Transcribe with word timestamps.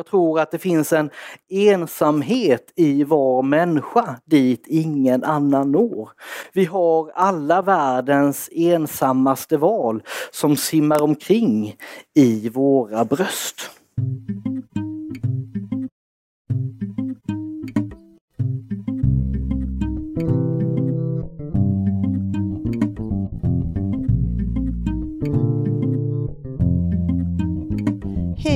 Jag 0.00 0.06
tror 0.06 0.40
att 0.40 0.50
det 0.50 0.58
finns 0.58 0.92
en 0.92 1.10
ensamhet 1.50 2.72
i 2.76 3.04
var 3.04 3.42
människa 3.42 4.16
dit 4.24 4.64
ingen 4.66 5.24
annan 5.24 5.72
når. 5.72 6.10
Vi 6.52 6.64
har 6.64 7.10
alla 7.14 7.62
världens 7.62 8.48
ensammaste 8.52 9.56
val 9.56 10.02
som 10.30 10.56
simmar 10.56 11.02
omkring 11.02 11.76
i 12.14 12.48
våra 12.48 13.04
bröst. 13.04 13.70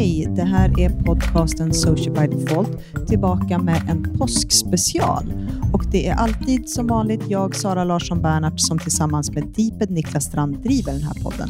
Hej, 0.04 0.26
det 0.36 0.42
här 0.42 0.80
är 0.80 0.88
podcasten 0.88 1.74
Social 1.74 2.14
by 2.14 2.36
Default 2.36 2.70
tillbaka 3.08 3.58
med 3.58 3.82
en 3.88 4.18
påskspecial. 4.18 5.32
Och 5.72 5.84
det 5.92 6.08
är 6.08 6.14
alltid 6.14 6.68
som 6.68 6.86
vanligt 6.86 7.22
jag, 7.28 7.54
Sara 7.54 7.84
Larsson 7.84 8.22
Bernhardt, 8.22 8.60
som 8.60 8.78
tillsammans 8.78 9.30
med 9.32 9.44
Deeped 9.56 9.90
Niklas 9.90 10.24
Strand 10.24 10.62
driver 10.62 10.92
den 10.92 11.02
här 11.02 11.22
podden. 11.22 11.48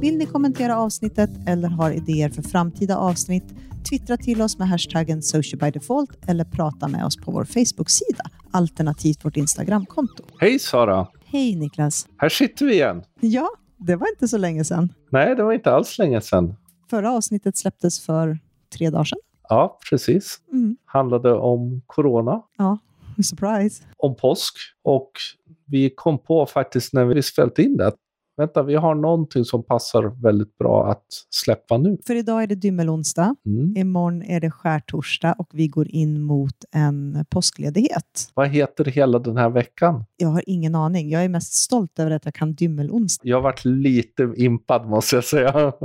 Vill 0.00 0.18
ni 0.18 0.26
kommentera 0.26 0.78
avsnittet 0.78 1.30
eller 1.46 1.68
har 1.68 1.90
idéer 1.90 2.28
för 2.28 2.42
framtida 2.42 2.96
avsnitt? 2.96 3.44
Twittra 3.90 4.16
till 4.16 4.42
oss 4.42 4.58
med 4.58 4.68
hashtaggen 4.68 5.22
Social 5.22 5.58
by 5.58 5.70
Default 5.70 6.28
eller 6.28 6.44
prata 6.44 6.88
med 6.88 7.04
oss 7.04 7.16
på 7.16 7.30
vår 7.30 7.44
Facebook-sida, 7.44 8.24
alternativt 8.50 9.24
vårt 9.24 9.36
Instagramkonto. 9.36 10.24
Hej 10.40 10.58
Sara! 10.58 11.06
Hej 11.24 11.56
Niklas! 11.56 12.06
Här 12.16 12.28
sitter 12.28 12.66
vi 12.66 12.72
igen. 12.72 13.02
Ja, 13.20 13.48
det 13.78 13.96
var 13.96 14.08
inte 14.08 14.28
så 14.28 14.38
länge 14.38 14.64
sedan. 14.64 14.92
Nej, 15.10 15.36
det 15.36 15.42
var 15.42 15.52
inte 15.52 15.72
alls 15.72 15.98
länge 15.98 16.20
sedan. 16.20 16.54
Förra 16.92 17.12
avsnittet 17.12 17.56
släpptes 17.56 18.00
för 18.00 18.38
tre 18.78 18.90
dagar 18.90 19.04
sedan. 19.04 19.18
Ja, 19.48 19.78
precis. 19.90 20.38
Mm. 20.52 20.76
Handlade 20.84 21.32
om 21.34 21.82
corona, 21.86 22.42
Ja, 22.58 22.78
surprise. 23.24 23.82
om 23.96 24.16
påsk 24.16 24.54
och 24.84 25.10
vi 25.66 25.90
kom 25.90 26.18
på 26.18 26.46
faktiskt 26.46 26.92
när 26.92 27.04
vi 27.04 27.22
spelade 27.22 27.62
in 27.62 27.76
det 27.76 27.92
vänta, 28.36 28.62
vi 28.62 28.74
har 28.74 28.94
någonting 28.94 29.44
som 29.44 29.62
passar 29.62 30.22
väldigt 30.22 30.58
bra 30.58 30.90
att 30.90 31.04
släppa 31.30 31.78
nu. 31.78 31.98
För 32.06 32.14
idag 32.14 32.42
är 32.42 32.46
det 32.46 32.54
dymmelonsdag, 32.54 33.34
Mm. 33.46 33.76
imorgon 33.76 34.22
är 34.22 34.40
det 34.40 34.50
skärtorsdag 34.50 35.34
och 35.38 35.48
vi 35.52 35.68
går 35.68 35.88
in 35.88 36.20
mot 36.22 36.64
en 36.72 37.24
påskledighet. 37.30 38.30
Vad 38.34 38.48
heter 38.48 38.84
hela 38.84 39.18
den 39.18 39.36
här 39.36 39.48
veckan? 39.50 40.04
Jag 40.16 40.28
har 40.28 40.42
ingen 40.46 40.74
aning. 40.74 41.10
Jag 41.10 41.24
är 41.24 41.28
mest 41.28 41.54
stolt 41.54 41.98
över 41.98 42.10
att 42.10 42.24
jag 42.24 42.34
kan 42.34 42.54
dymmelonsdag. 42.54 43.28
Jag 43.28 43.36
har 43.36 43.42
varit 43.42 43.64
lite 43.64 44.32
impad 44.36 44.88
måste 44.88 45.16
jag 45.16 45.24
säga. 45.24 45.72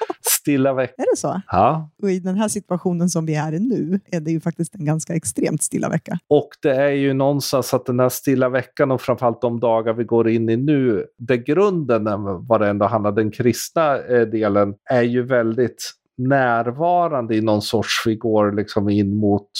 Stilla 0.20 0.74
vecka. 0.74 0.94
Är 0.98 1.06
det 1.12 1.16
så? 1.16 1.40
Ja, 1.46 1.90
Och 2.02 2.10
i 2.10 2.18
den 2.18 2.34
här 2.34 2.48
situationen 2.48 3.08
som 3.08 3.26
vi 3.26 3.34
är 3.34 3.52
i 3.52 3.58
nu 3.58 4.00
är 4.06 4.20
det 4.20 4.30
ju 4.30 4.40
faktiskt 4.40 4.74
en 4.74 4.84
ganska 4.84 5.14
extremt 5.14 5.62
stilla 5.62 5.88
vecka. 5.88 6.18
och 6.28 6.48
det 6.62 6.74
är 6.74 6.90
ju 6.90 7.12
någonstans 7.12 7.74
att 7.74 7.86
den 7.86 8.00
här 8.00 8.08
stilla 8.08 8.48
veckan 8.48 8.90
och 8.90 9.00
framförallt 9.00 9.40
de 9.40 9.60
dagar 9.60 9.92
vi 9.92 10.04
går 10.04 10.28
in 10.28 10.48
i 10.48 10.56
nu, 10.56 11.06
där 11.18 11.36
grunden 11.36 12.04
vad 12.46 12.60
det 12.60 12.68
ändå 12.68 12.86
handlar, 12.86 13.12
den 13.12 13.30
kristna 13.30 13.98
eh, 13.98 14.26
delen, 14.26 14.74
är 14.90 15.02
ju 15.02 15.22
väldigt 15.22 15.92
närvarande 16.18 17.36
i 17.36 17.40
någon 17.40 17.62
sorts, 17.62 18.02
vi 18.06 18.16
går 18.16 18.52
liksom 18.52 18.88
in 18.88 19.16
mot 19.16 19.50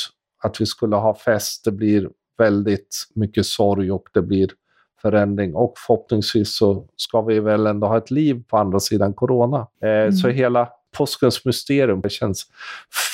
att 0.43 0.61
vi 0.61 0.67
skulle 0.67 0.97
ha 0.97 1.15
fest, 1.15 1.65
det 1.65 1.73
blir 1.73 2.09
väldigt 2.39 3.07
mycket 3.15 3.47
sorg 3.47 3.93
och 3.93 4.09
det 4.15 4.23
blir 4.23 4.49
förändring 5.11 5.55
och 5.55 5.73
förhoppningsvis 5.87 6.57
så 6.57 6.85
ska 6.97 7.23
vi 7.23 7.41
väl 7.41 7.67
ändå 7.67 7.87
ha 7.87 7.99
ett 7.99 8.11
liv 8.11 8.43
på 8.49 8.57
andra 8.57 8.81
sidan 8.81 9.15
corona. 9.15 9.67
Eh, 9.83 10.13
Så 10.13 10.29
hela 10.29 10.69
påskens 10.99 11.45
mysterium 11.45 12.01
det 12.01 12.11
känns 12.11 12.47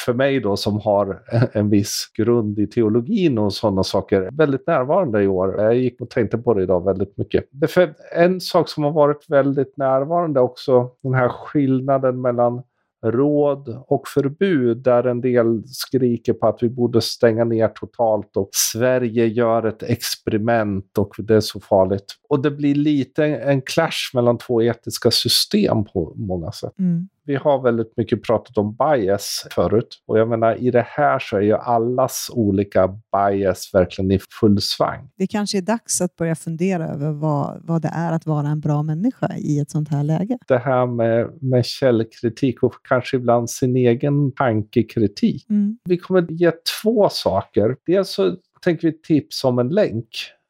för 0.04 0.14
mig 0.14 0.40
då 0.40 0.56
som 0.56 0.80
har 0.80 1.22
en 1.52 1.70
viss 1.70 2.10
grund 2.16 2.58
i 2.58 2.66
teologin 2.66 3.38
och 3.38 3.52
sådana 3.52 3.82
saker 3.82 4.28
väldigt 4.32 4.66
närvarande 4.66 5.22
i 5.22 5.26
år. 5.26 5.60
Jag 5.60 5.74
gick 5.74 6.00
och 6.00 6.10
tänkte 6.10 6.38
på 6.38 6.54
det 6.54 6.62
idag 6.62 6.84
väldigt 6.84 7.16
mycket. 7.16 7.44
Därför 7.50 7.94
en 8.16 8.40
sak 8.40 8.68
som 8.68 8.84
har 8.84 8.90
varit 8.92 9.24
väldigt 9.28 9.76
närvarande 9.76 10.40
också, 10.40 10.90
den 11.02 11.14
här 11.14 11.28
skillnaden 11.28 12.20
mellan 12.20 12.62
råd 13.02 13.82
och 13.88 14.08
förbud 14.08 14.76
där 14.76 15.04
en 15.04 15.20
del 15.20 15.62
skriker 15.66 16.32
på 16.32 16.46
att 16.46 16.62
vi 16.62 16.68
borde 16.68 17.00
stänga 17.00 17.44
ner 17.44 17.68
totalt 17.68 18.36
och 18.36 18.48
Sverige 18.52 19.26
gör 19.26 19.66
ett 19.66 19.82
experiment 19.82 20.98
och 20.98 21.14
det 21.18 21.34
är 21.34 21.40
så 21.40 21.60
farligt. 21.60 22.04
Och 22.28 22.42
det 22.42 22.50
blir 22.50 22.74
lite 22.74 23.24
en 23.24 23.62
clash 23.62 24.10
mellan 24.14 24.38
två 24.38 24.62
etiska 24.62 25.10
system 25.10 25.84
på 25.84 26.12
många 26.16 26.52
sätt. 26.52 26.78
Mm. 26.78 27.08
Vi 27.32 27.38
har 27.38 27.62
väldigt 27.62 27.96
mycket 27.96 28.22
pratat 28.22 28.58
om 28.58 28.76
bias 28.76 29.46
förut 29.50 30.02
och 30.06 30.18
jag 30.18 30.28
menar 30.28 30.56
i 30.56 30.70
det 30.70 30.86
här 30.88 31.18
så 31.18 31.36
är 31.36 31.40
ju 31.40 31.54
allas 31.54 32.30
olika 32.32 32.88
bias 32.88 33.70
verkligen 33.74 34.10
i 34.10 34.18
full 34.40 34.60
svang. 34.60 35.10
Det 35.16 35.26
kanske 35.26 35.58
är 35.58 35.62
dags 35.62 36.00
att 36.00 36.16
börja 36.16 36.34
fundera 36.34 36.88
över 36.88 37.10
vad, 37.10 37.60
vad 37.64 37.82
det 37.82 37.90
är 37.94 38.12
att 38.12 38.26
vara 38.26 38.48
en 38.48 38.60
bra 38.60 38.82
människa 38.82 39.36
i 39.38 39.58
ett 39.58 39.70
sånt 39.70 39.88
här 39.88 40.04
läge. 40.04 40.38
Det 40.48 40.58
här 40.58 40.86
med, 40.86 41.30
med 41.40 41.64
källkritik 41.64 42.62
och 42.62 42.74
kanske 42.88 43.16
ibland 43.16 43.50
sin 43.50 43.76
egen 43.76 44.32
tankekritik. 44.32 45.50
Mm. 45.50 45.78
Vi 45.84 45.98
kommer 45.98 46.26
ge 46.30 46.52
två 46.82 47.08
saker. 47.08 47.76
Dels 47.86 48.10
så 48.10 48.36
tänker 48.64 48.88
vi 48.88 49.02
tips 49.02 49.44
om 49.44 49.58
en 49.58 49.68
länk 49.68 50.08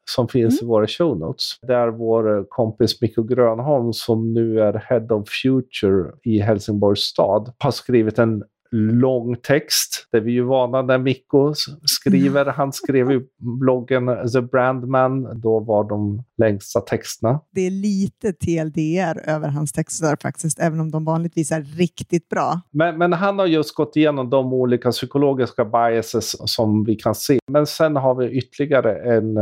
som 0.09 0.27
finns 0.27 0.61
i 0.61 0.65
våra 0.65 0.87
show 0.87 1.19
notes. 1.19 1.59
Där 1.61 1.87
vår 1.87 2.45
kompis 2.49 3.01
Mikko 3.01 3.23
Grönholm 3.23 3.93
som 3.93 4.33
nu 4.33 4.59
är 4.59 4.73
Head 4.73 5.15
of 5.15 5.29
Future 5.43 6.11
i 6.23 6.39
Helsingborgs 6.39 7.01
stad 7.01 7.53
har 7.57 7.71
skrivit 7.71 8.19
en 8.19 8.43
lång 8.75 9.35
text. 9.35 10.07
Det 10.11 10.17
är 10.17 10.21
vi 10.21 10.31
ju 10.31 10.43
vana 10.43 10.81
när 10.81 10.97
Mikko 10.97 11.53
skriver. 11.85 12.45
Han 12.45 12.73
skrev 12.73 13.11
i 13.11 13.21
bloggen 13.59 14.31
The 14.33 14.41
Brandman. 14.41 15.41
Då 15.41 15.59
var 15.59 15.89
de 15.89 16.23
längsta 16.37 16.81
texterna. 16.81 17.39
Det 17.51 17.61
är 17.61 17.71
lite 17.71 18.33
TLDR 18.33 19.29
över 19.29 19.47
hans 19.47 19.71
texter 19.71 20.17
faktiskt, 20.21 20.59
även 20.59 20.79
om 20.79 20.91
de 20.91 21.05
vanligtvis 21.05 21.51
är 21.51 21.61
riktigt 21.61 22.29
bra. 22.29 22.61
Men, 22.71 22.97
men 22.97 23.13
han 23.13 23.39
har 23.39 23.45
just 23.45 23.75
gått 23.75 23.95
igenom 23.95 24.29
de 24.29 24.53
olika 24.53 24.91
psykologiska 24.91 25.65
biases 25.65 26.35
som 26.53 26.83
vi 26.83 26.95
kan 26.95 27.15
se. 27.15 27.39
Men 27.51 27.65
sen 27.67 27.95
har 27.95 28.15
vi 28.15 28.29
ytterligare 28.29 29.15
en 29.15 29.35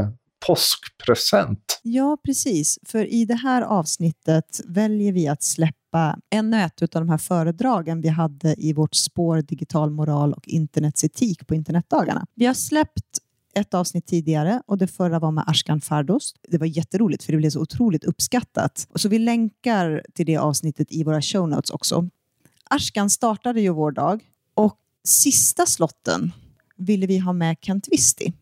påskpresent. 0.47 1.79
Ja, 1.83 2.17
precis. 2.25 2.79
För 2.85 3.13
i 3.13 3.25
det 3.25 3.35
här 3.35 3.61
avsnittet 3.61 4.61
väljer 4.65 5.11
vi 5.11 5.27
att 5.27 5.43
släppa 5.43 6.17
ännu 6.29 6.61
ett 6.61 6.81
av 6.81 7.01
de 7.01 7.09
här 7.09 7.17
föredragen 7.17 8.01
vi 8.01 8.09
hade 8.09 8.55
i 8.57 8.73
vårt 8.73 8.95
spår 8.95 9.41
digital 9.41 9.91
moral 9.91 10.33
och 10.33 10.47
internets 10.47 11.03
etik 11.03 11.47
på 11.47 11.55
internetdagarna. 11.55 12.25
Vi 12.35 12.45
har 12.45 12.53
släppt 12.53 13.17
ett 13.55 13.73
avsnitt 13.73 14.07
tidigare 14.07 14.61
och 14.65 14.77
det 14.77 14.87
förra 14.87 15.19
var 15.19 15.31
med 15.31 15.43
Ashkan 15.47 15.81
Fardos. 15.81 16.33
Det 16.47 16.57
var 16.57 16.65
jätteroligt 16.65 17.23
för 17.23 17.31
det 17.31 17.37
blev 17.37 17.49
så 17.49 17.61
otroligt 17.61 18.03
uppskattat. 18.03 18.87
Och 18.89 19.01
så 19.01 19.09
vi 19.09 19.19
länkar 19.19 20.03
till 20.13 20.25
det 20.25 20.37
avsnittet 20.37 20.87
i 20.91 21.03
våra 21.03 21.21
show 21.21 21.49
notes 21.49 21.69
också. 21.69 22.09
Ashkan 22.69 23.09
startade 23.09 23.61
ju 23.61 23.69
vår 23.69 23.91
dag 23.91 24.23
och 24.53 24.77
sista 25.03 25.65
slotten 25.65 26.31
ville 26.77 27.07
vi 27.07 27.17
ha 27.17 27.33
med 27.33 27.57
Kent 27.61 27.87
Visti. 27.91 28.33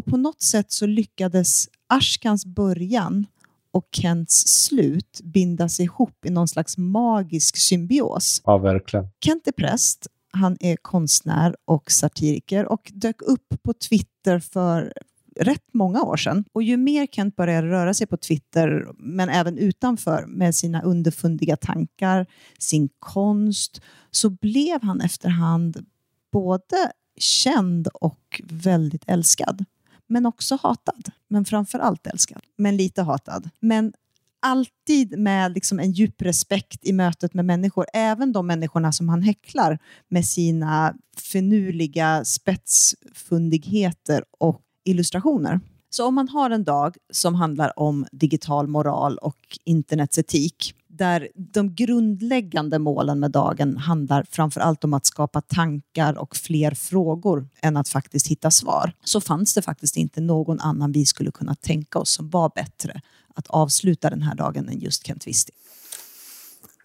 Och 0.00 0.06
på 0.06 0.16
något 0.16 0.42
sätt 0.42 0.72
så 0.72 0.86
lyckades 0.86 1.68
Ashkans 1.86 2.46
början 2.46 3.26
och 3.72 3.88
Kents 3.92 4.48
slut 4.48 5.20
bindas 5.24 5.80
ihop 5.80 6.26
i 6.26 6.30
någon 6.30 6.48
slags 6.48 6.78
magisk 6.78 7.56
symbios. 7.56 8.42
Ja, 8.44 8.58
verkligen. 8.58 9.08
Kent 9.24 9.46
är 9.46 9.52
präst, 9.52 10.06
han 10.32 10.56
är 10.60 10.76
konstnär 10.76 11.56
och 11.64 11.90
satiriker 11.90 12.72
och 12.72 12.90
dök 12.94 13.22
upp 13.22 13.62
på 13.62 13.72
Twitter 13.72 14.38
för 14.38 14.92
rätt 15.36 15.64
många 15.72 16.02
år 16.02 16.16
sedan. 16.16 16.44
Och 16.52 16.62
ju 16.62 16.76
mer 16.76 17.06
Kent 17.06 17.36
började 17.36 17.68
röra 17.68 17.94
sig 17.94 18.06
på 18.06 18.16
Twitter, 18.16 18.86
men 18.98 19.28
även 19.28 19.58
utanför, 19.58 20.26
med 20.26 20.54
sina 20.54 20.82
underfundiga 20.82 21.56
tankar, 21.56 22.26
sin 22.58 22.88
konst, 22.98 23.80
så 24.10 24.30
blev 24.30 24.82
han 24.82 25.00
efterhand 25.00 25.86
både 26.32 26.92
känd 27.18 27.88
och 27.88 28.40
väldigt 28.44 29.04
älskad. 29.06 29.64
Men 30.10 30.26
också 30.26 30.58
hatad. 30.62 31.10
Men 31.28 31.44
framför 31.44 31.78
allt 31.78 32.06
älskad. 32.06 32.42
Men 32.56 32.76
lite 32.76 33.02
hatad. 33.02 33.50
Men 33.60 33.92
alltid 34.40 35.18
med 35.18 35.52
liksom 35.52 35.80
en 35.80 35.92
djup 35.92 36.22
respekt 36.22 36.78
i 36.82 36.92
mötet 36.92 37.34
med 37.34 37.44
människor. 37.44 37.86
Även 37.92 38.32
de 38.32 38.46
människorna 38.46 38.92
som 38.92 39.08
han 39.08 39.22
häcklar 39.22 39.78
med 40.08 40.26
sina 40.26 40.94
finurliga 41.16 42.24
spetsfundigheter 42.24 44.24
och 44.38 44.60
illustrationer. 44.84 45.60
Så 45.90 46.06
om 46.06 46.14
man 46.14 46.28
har 46.28 46.50
en 46.50 46.64
dag 46.64 46.96
som 47.12 47.34
handlar 47.34 47.78
om 47.78 48.06
digital 48.12 48.68
moral 48.68 49.18
och 49.18 49.58
internets 49.64 50.18
etik 50.18 50.74
där 51.00 51.28
de 51.34 51.74
grundläggande 51.74 52.78
målen 52.78 53.20
med 53.20 53.30
dagen 53.30 53.76
handlar 53.76 54.26
framför 54.30 54.60
allt 54.60 54.84
om 54.84 54.94
att 54.94 55.06
skapa 55.06 55.40
tankar 55.40 56.18
och 56.18 56.36
fler 56.36 56.70
frågor 56.70 57.48
än 57.62 57.76
att 57.76 57.88
faktiskt 57.88 58.28
hitta 58.28 58.50
svar, 58.50 58.92
så 59.04 59.20
fanns 59.20 59.54
det 59.54 59.62
faktiskt 59.62 59.96
inte 59.96 60.20
någon 60.20 60.60
annan 60.60 60.92
vi 60.92 61.06
skulle 61.06 61.30
kunna 61.30 61.54
tänka 61.54 61.98
oss 61.98 62.10
som 62.10 62.30
var 62.30 62.52
bättre 62.54 63.00
att 63.34 63.46
avsluta 63.46 64.10
den 64.10 64.22
här 64.22 64.34
dagen 64.34 64.68
än 64.68 64.78
just 64.78 65.06
Kent 65.06 65.26
Wisti. 65.26 65.52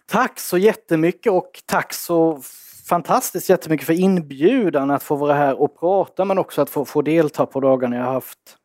Tack 0.06 0.40
så 0.40 0.58
jättemycket 0.58 1.32
och 1.32 1.62
tack 1.66 1.92
så 1.92 2.40
fantastiskt 2.84 3.48
jättemycket 3.48 3.86
för 3.86 4.00
inbjudan 4.00 4.90
att 4.90 5.02
få 5.02 5.16
vara 5.16 5.34
här 5.34 5.60
och 5.60 5.78
prata 5.80 6.24
men 6.24 6.38
också 6.38 6.62
att 6.62 6.70
få, 6.70 6.84
få 6.84 7.02
delta 7.02 7.46
på 7.46 7.60
dagarna 7.60 7.96
jag 7.96 8.04
har 8.04 8.12
haft. 8.12 8.56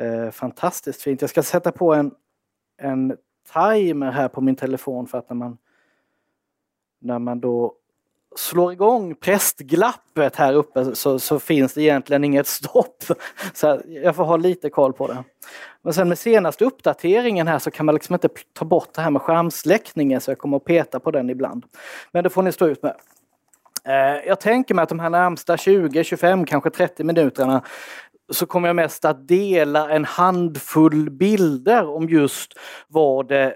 Eh, 0.00 0.30
fantastiskt 0.30 1.02
fint. 1.02 1.20
Jag 1.20 1.30
ska 1.30 1.42
sätta 1.42 1.72
på 1.72 1.94
en, 1.94 2.10
en 2.82 3.16
timer 3.52 4.10
här 4.10 4.28
på 4.28 4.40
min 4.40 4.56
telefon 4.56 5.06
för 5.06 5.18
att 5.18 5.30
när 5.30 5.36
man 5.36 5.58
när 7.00 7.18
man 7.18 7.40
då 7.40 7.74
slår 8.36 8.72
igång 8.72 9.14
prästglappet 9.14 10.36
här 10.36 10.52
uppe 10.52 10.94
så, 10.94 11.18
så, 11.18 11.38
finns 11.38 11.74
det 11.74 11.82
egentligen 11.82 12.24
inget 12.24 12.46
stopp. 12.46 13.04
Så 13.54 13.80
jag 13.86 14.16
får 14.16 14.24
ha 14.24 14.36
lite 14.36 14.70
koll 14.70 14.92
på 14.92 15.06
det. 15.06 15.24
Men 15.82 15.94
sen 15.94 16.08
med 16.08 16.18
senaste 16.18 16.64
uppdateringen 16.64 17.48
här 17.48 17.58
så 17.58 17.70
kan 17.70 17.86
man 17.86 17.94
liksom 17.94 18.14
inte 18.14 18.28
ta 18.52 18.64
bort 18.64 18.88
det 18.94 19.00
här 19.00 19.10
med 19.10 19.22
skärmsläckningen 19.22 20.20
så 20.20 20.30
jag 20.30 20.38
kommer 20.38 20.56
att 20.56 20.64
peta 20.64 21.00
på 21.00 21.10
den 21.10 21.30
ibland. 21.30 21.64
Men 22.12 22.24
det 22.24 22.30
får 22.30 22.42
ni 22.42 22.52
stå 22.52 22.66
ut 22.66 22.82
med. 22.82 22.94
Eh, 23.84 24.26
jag 24.26 24.40
tänker 24.40 24.74
mig 24.74 24.82
att 24.82 24.88
de 24.88 25.00
här 25.00 25.10
närmsta 25.10 25.56
20, 25.56 26.04
25, 26.04 26.44
kanske 26.46 26.70
30 26.70 27.04
minuterna 27.04 27.62
så 28.32 28.46
kommer 28.46 28.68
jag 28.68 28.76
mest 28.76 29.04
att 29.04 29.28
dela 29.28 29.90
en 29.90 30.04
handfull 30.04 31.10
bilder 31.10 31.88
om 31.88 32.08
just 32.08 32.52
vad, 32.88 33.28
det, 33.28 33.54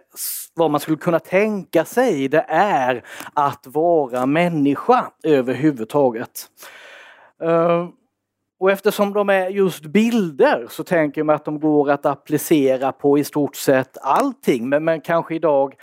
vad 0.55 0.71
man 0.71 0.81
skulle 0.81 0.97
kunna 0.97 1.19
tänka 1.19 1.85
sig 1.85 2.29
det 2.29 2.45
är 2.49 3.05
att 3.35 3.67
vara 3.67 4.27
människa 4.27 5.11
överhuvudtaget. 5.25 6.47
Ehm, 7.43 7.89
och 8.61 8.71
eftersom 8.71 9.13
de 9.13 9.31
är 9.31 9.49
just 9.49 9.85
bilder 9.85 10.67
så 10.71 10.85
tänker 10.85 11.21
jag 11.21 11.27
mig 11.27 11.37
att 11.37 11.45
de 11.45 11.61
går 11.61 11.91
att 11.91 12.07
applicera 12.07 12.93
på 12.93 13.19
i 13.19 13.25
stort 13.25 13.57
sett 13.57 13.99
allting 14.03 14.69
men, 14.69 14.85
men 14.85 15.01
kanske 15.01 15.35
idag 15.35 15.75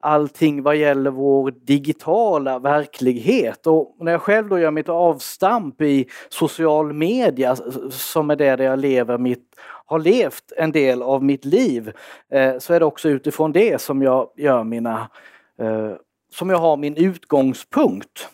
allting 0.00 0.62
vad 0.62 0.76
gäller 0.76 1.10
vår 1.10 1.50
digitala 1.50 2.58
verklighet. 2.58 3.66
Och 3.66 3.96
när 4.00 4.12
jag 4.12 4.22
själv 4.22 4.48
då 4.48 4.58
gör 4.58 4.70
mitt 4.70 4.88
avstamp 4.88 5.82
i 5.82 6.06
social 6.28 6.92
media 6.92 7.56
som 7.90 8.30
är 8.30 8.36
det 8.36 8.56
där 8.56 8.64
jag 8.64 8.78
lever 8.78 9.18
mitt, 9.18 9.56
har 9.86 9.98
levt 9.98 10.52
en 10.56 10.72
del 10.72 11.02
av 11.02 11.24
mitt 11.24 11.44
liv, 11.44 11.92
eh, 12.32 12.58
så 12.58 12.74
är 12.74 12.80
det 12.80 12.86
också 12.86 13.08
utifrån 13.08 13.52
det 13.52 13.80
som 13.80 14.02
jag 14.02 14.30
gör 14.36 14.64
mina, 14.64 15.10
eh, 15.58 15.92
som 16.32 16.50
jag 16.50 16.58
har 16.58 16.76
min 16.76 16.96
utgångspunkt. 16.96 18.28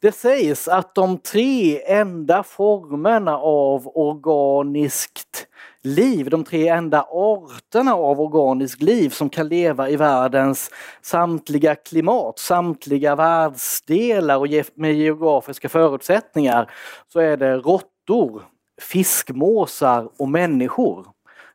Det 0.00 0.12
sägs 0.12 0.68
att 0.68 0.94
de 0.94 1.18
tre 1.18 1.82
enda 1.86 2.42
formerna 2.42 3.38
av 3.38 3.88
organiskt 3.94 5.46
liv, 5.86 6.30
de 6.30 6.44
tre 6.44 6.68
enda 6.68 7.02
arterna 7.10 7.94
av 7.94 8.20
organiskt 8.20 8.82
liv 8.82 9.10
som 9.10 9.28
kan 9.28 9.48
leva 9.48 9.90
i 9.90 9.96
världens 9.96 10.70
samtliga 11.02 11.74
klimat, 11.74 12.38
samtliga 12.38 13.16
världsdelar 13.16 14.36
och 14.36 14.46
med 14.74 14.94
geografiska 14.94 15.68
förutsättningar, 15.68 16.70
så 17.12 17.20
är 17.20 17.36
det 17.36 17.56
råttor, 17.56 18.42
fiskmåsar 18.80 20.08
och 20.18 20.28
människor. 20.28 21.06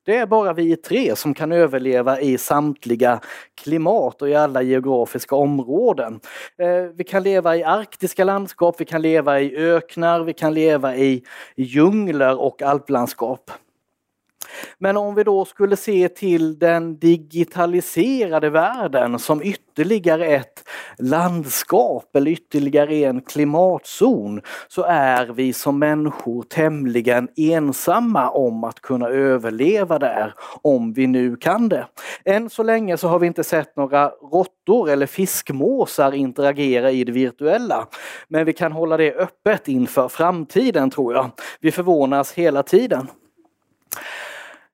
Det 0.05 0.17
är 0.17 0.25
bara 0.25 0.53
vi 0.53 0.75
tre 0.75 1.15
som 1.15 1.33
kan 1.33 1.51
överleva 1.51 2.21
i 2.21 2.37
samtliga 2.37 3.19
klimat 3.63 4.21
och 4.21 4.29
i 4.29 4.35
alla 4.35 4.61
geografiska 4.61 5.35
områden. 5.35 6.19
Eh, 6.57 6.83
vi 6.95 7.03
kan 7.03 7.23
leva 7.23 7.57
i 7.57 7.63
arktiska 7.63 8.23
landskap, 8.23 8.75
vi 8.77 8.85
kan 8.85 9.01
leva 9.01 9.39
i 9.39 9.55
öknar, 9.55 10.23
vi 10.23 10.33
kan 10.33 10.53
leva 10.53 10.95
i 10.95 11.23
djungler 11.55 12.39
och 12.39 12.61
alplandskap. 12.61 13.51
Men 14.77 14.97
om 14.97 15.15
vi 15.15 15.23
då 15.23 15.45
skulle 15.45 15.75
se 15.75 16.09
till 16.09 16.59
den 16.59 16.99
digitaliserade 16.99 18.49
världen 18.49 19.19
som 19.19 19.41
ytterligare 19.43 20.25
ett 20.25 20.63
landskap 20.97 22.15
eller 22.15 22.31
ytterligare 22.31 22.95
en 22.95 23.21
klimatzon 23.21 24.41
så 24.67 24.83
är 24.83 25.25
vi 25.25 25.53
som 25.53 25.79
människor 25.79 26.43
tämligen 26.43 27.27
ensamma 27.35 28.29
om 28.29 28.63
att 28.63 28.81
kunna 28.81 29.07
överleva 29.07 29.99
där, 29.99 30.33
om 30.61 30.93
vi 30.93 31.07
nu 31.07 31.35
kan 31.35 31.69
det. 31.69 31.87
Än 32.25 32.49
så 32.49 32.63
länge 32.63 32.97
så 32.97 33.07
har 33.07 33.19
vi 33.19 33.27
inte 33.27 33.43
sett 33.43 33.75
några 33.75 34.09
råttor 34.09 34.89
eller 34.89 35.05
fiskmåsar 35.05 36.11
interagera 36.11 36.91
i 36.91 37.03
det 37.03 37.11
virtuella. 37.11 37.87
Men 38.27 38.45
vi 38.45 38.53
kan 38.53 38.71
hålla 38.71 38.97
det 38.97 39.13
öppet 39.13 39.67
inför 39.67 40.07
framtiden 40.07 40.89
tror 40.89 41.13
jag. 41.13 41.29
Vi 41.59 41.71
förvånas 41.71 42.33
hela 42.33 42.63
tiden. 42.63 43.07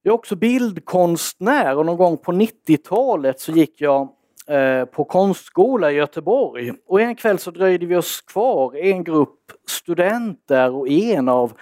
Jag 0.04 0.12
är 0.12 0.16
också 0.16 0.36
bildkonstnär 0.36 1.78
och 1.78 1.86
någon 1.86 1.98
gång 1.98 2.18
på 2.18 2.32
90-talet 2.32 3.40
så 3.40 3.52
gick 3.52 3.82
jag 3.82 4.10
eh, 4.48 4.86
på 4.86 5.04
konstskola 5.04 5.92
i 5.92 5.96
Göteborg. 5.96 6.74
Och 6.88 7.02
en 7.02 7.16
kväll 7.16 7.40
så 7.40 7.52
dröjde 7.52 7.86
vi 7.86 7.96
oss 7.96 8.22
kvar, 8.22 8.76
en 8.76 9.04
grupp 9.04 9.40
studenter 9.68 10.76
och 10.76 10.90
en 10.90 11.30
av 11.30 11.54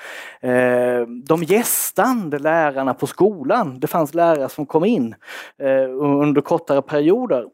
eh, 0.41 1.01
de 1.27 1.43
gästande 1.43 2.39
lärarna 2.39 2.93
på 2.93 3.07
skolan. 3.07 3.79
Det 3.79 3.87
fanns 3.87 4.13
lärare 4.13 4.49
som 4.49 4.65
kom 4.65 4.85
in 4.85 5.15
eh, 5.59 5.89
under 6.01 6.41
kortare 6.41 6.81
perioder. 6.81 7.45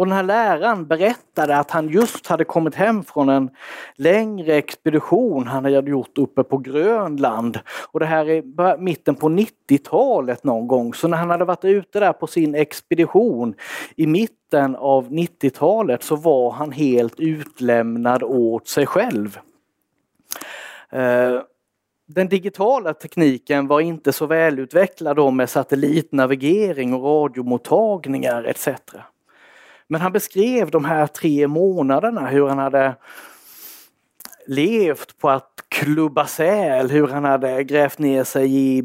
Och 0.00 0.06
den 0.06 0.16
här 0.16 0.22
läraren 0.22 0.86
berättade 0.86 1.56
att 1.56 1.70
han 1.70 1.88
just 1.88 2.26
hade 2.26 2.44
kommit 2.44 2.74
hem 2.74 3.04
från 3.04 3.28
en 3.28 3.50
längre 3.94 4.54
expedition 4.54 5.46
han 5.46 5.64
hade 5.64 5.90
gjort 5.90 6.18
uppe 6.18 6.42
på 6.42 6.58
Grönland. 6.58 7.58
Och 7.92 8.00
det 8.00 8.06
här 8.06 8.28
är 8.28 8.78
mitten 8.78 9.14
på 9.14 9.28
90-talet 9.28 10.44
någon 10.44 10.66
gång. 10.66 10.94
Så 10.94 11.08
när 11.08 11.16
han 11.16 11.30
hade 11.30 11.44
varit 11.44 11.64
ute 11.64 12.00
där 12.00 12.12
på 12.12 12.26
sin 12.26 12.54
expedition 12.54 13.54
i 13.96 14.06
mitten 14.06 14.76
av 14.76 15.08
90-talet 15.08 16.02
så 16.02 16.16
var 16.16 16.50
han 16.50 16.72
helt 16.72 17.20
utlämnad 17.20 18.22
åt 18.22 18.68
sig 18.68 18.86
själv. 18.86 19.38
Eh, 20.90 21.40
den 22.06 22.28
digitala 22.28 22.94
tekniken 22.94 23.66
var 23.66 23.80
inte 23.80 24.12
så 24.12 24.26
välutvecklad 24.26 25.16
då 25.16 25.30
med 25.30 25.50
satellitnavigering 25.50 26.94
och 26.94 27.04
radiomottagningar 27.04 28.44
etc. 28.44 28.68
Men 29.90 30.00
han 30.00 30.12
beskrev 30.12 30.70
de 30.70 30.84
här 30.84 31.06
tre 31.06 31.48
månaderna 31.48 32.26
hur 32.26 32.48
han 32.48 32.58
hade 32.58 32.96
levt 34.46 35.18
på 35.18 35.30
att 35.30 35.64
klubba 35.68 36.26
säl, 36.26 36.90
hur 36.90 37.06
han 37.06 37.24
hade 37.24 37.64
grävt 37.64 37.98
ner 37.98 38.24
sig 38.24 38.76
i 38.76 38.82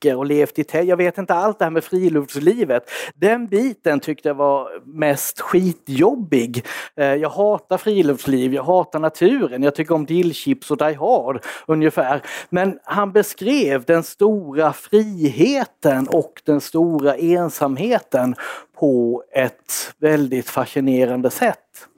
bivacker 0.00 0.16
och 0.16 0.26
levt 0.26 0.58
i 0.58 0.64
tält. 0.64 0.88
Jag 0.88 0.96
vet 0.96 1.18
inte 1.18 1.34
allt 1.34 1.58
det 1.58 1.64
här 1.64 1.70
med 1.70 1.84
friluftslivet. 1.84 2.90
Den 3.14 3.46
biten 3.46 4.00
tyckte 4.00 4.28
jag 4.28 4.34
var 4.34 4.80
mest 4.84 5.40
skitjobbig. 5.40 6.64
Eh, 6.96 7.14
jag 7.14 7.30
hatar 7.30 7.78
friluftsliv, 7.78 8.54
jag 8.54 8.62
hatar 8.62 8.98
naturen, 8.98 9.62
jag 9.62 9.74
tycker 9.74 9.94
om 9.94 10.06
dillchips 10.06 10.70
och 10.70 10.76
Die 10.76 10.94
Hard 10.94 11.44
ungefär. 11.66 12.22
Men 12.50 12.78
han 12.84 13.12
beskrev 13.12 13.84
den 13.84 14.02
stora 14.02 14.72
friheten 14.72 16.08
och 16.08 16.42
den 16.44 16.60
stora 16.60 17.16
ensamheten 17.16 18.34
på 18.78 19.22
ett 19.34 19.94
väldigt 20.00 20.50
fascinerande 20.50 21.30
sätt. 21.30 21.88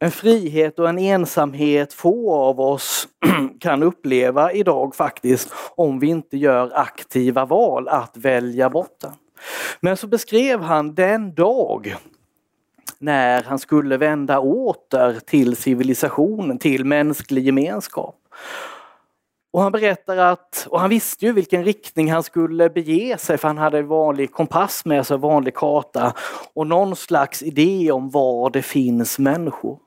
En 0.00 0.10
frihet 0.10 0.78
och 0.78 0.88
en 0.88 0.98
ensamhet 0.98 1.92
få 1.92 2.34
av 2.34 2.60
oss 2.60 3.08
kan 3.60 3.82
uppleva 3.82 4.52
idag 4.52 4.94
faktiskt 4.94 5.52
om 5.76 5.98
vi 5.98 6.06
inte 6.06 6.36
gör 6.36 6.70
aktiva 6.74 7.44
val 7.44 7.88
att 7.88 8.16
välja 8.16 8.70
bort 8.70 9.00
den. 9.00 9.12
Men 9.80 9.96
så 9.96 10.06
beskrev 10.06 10.60
han 10.60 10.94
den 10.94 11.34
dag 11.34 11.96
när 12.98 13.42
han 13.42 13.58
skulle 13.58 13.96
vända 13.96 14.38
åter 14.38 15.20
till 15.26 15.56
civilisationen, 15.56 16.58
till 16.58 16.84
mänsklig 16.84 17.44
gemenskap. 17.44 18.16
Och 19.50 19.62
han 19.62 19.72
berättar 19.72 20.16
att, 20.16 20.66
och 20.70 20.80
han 20.80 20.90
visste 20.90 21.26
ju 21.26 21.32
vilken 21.32 21.64
riktning 21.64 22.12
han 22.12 22.22
skulle 22.22 22.70
bege 22.70 23.18
sig 23.18 23.38
för 23.38 23.48
han 23.48 23.58
hade 23.58 23.82
vanlig 23.82 24.32
kompass 24.32 24.84
med 24.84 25.06
sig, 25.06 25.18
vanlig 25.18 25.54
karta 25.54 26.12
och 26.54 26.66
någon 26.66 26.96
slags 26.96 27.42
idé 27.42 27.92
om 27.92 28.10
var 28.10 28.50
det 28.50 28.62
finns 28.62 29.18
människor. 29.18 29.78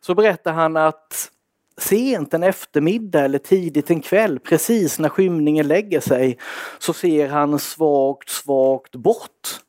Så 0.00 0.14
berättar 0.14 0.52
han 0.52 0.76
att 0.76 1.30
sent 1.78 2.34
en 2.34 2.42
eftermiddag 2.42 3.24
eller 3.24 3.38
tidigt 3.38 3.90
en 3.90 4.00
kväll, 4.00 4.38
precis 4.38 4.98
när 4.98 5.08
skymningen 5.08 5.68
lägger 5.68 6.00
sig, 6.00 6.38
så 6.78 6.92
ser 6.92 7.28
han 7.28 7.58
svagt, 7.58 8.28
svagt 8.28 8.96
bort. 8.96 9.60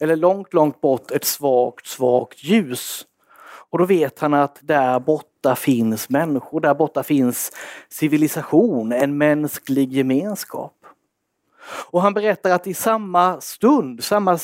Eller 0.00 0.16
långt, 0.16 0.54
långt 0.54 0.80
bort 0.80 1.10
ett 1.10 1.24
svagt, 1.24 1.86
svagt 1.86 2.44
ljus. 2.44 3.06
Och 3.70 3.78
då 3.78 3.84
vet 3.84 4.18
han 4.18 4.34
att 4.34 4.58
där 4.60 5.00
borta 5.00 5.56
finns 5.56 6.08
människor, 6.08 6.60
där 6.60 6.74
borta 6.74 7.02
finns 7.02 7.52
civilisation, 7.88 8.92
en 8.92 9.18
mänsklig 9.18 9.92
gemenskap. 9.92 10.83
Och 11.66 12.02
han 12.02 12.14
berättar 12.14 12.50
att 12.50 12.66
i 12.66 12.74
samma 12.74 13.40
stund, 13.40 14.04
samma 14.04 14.38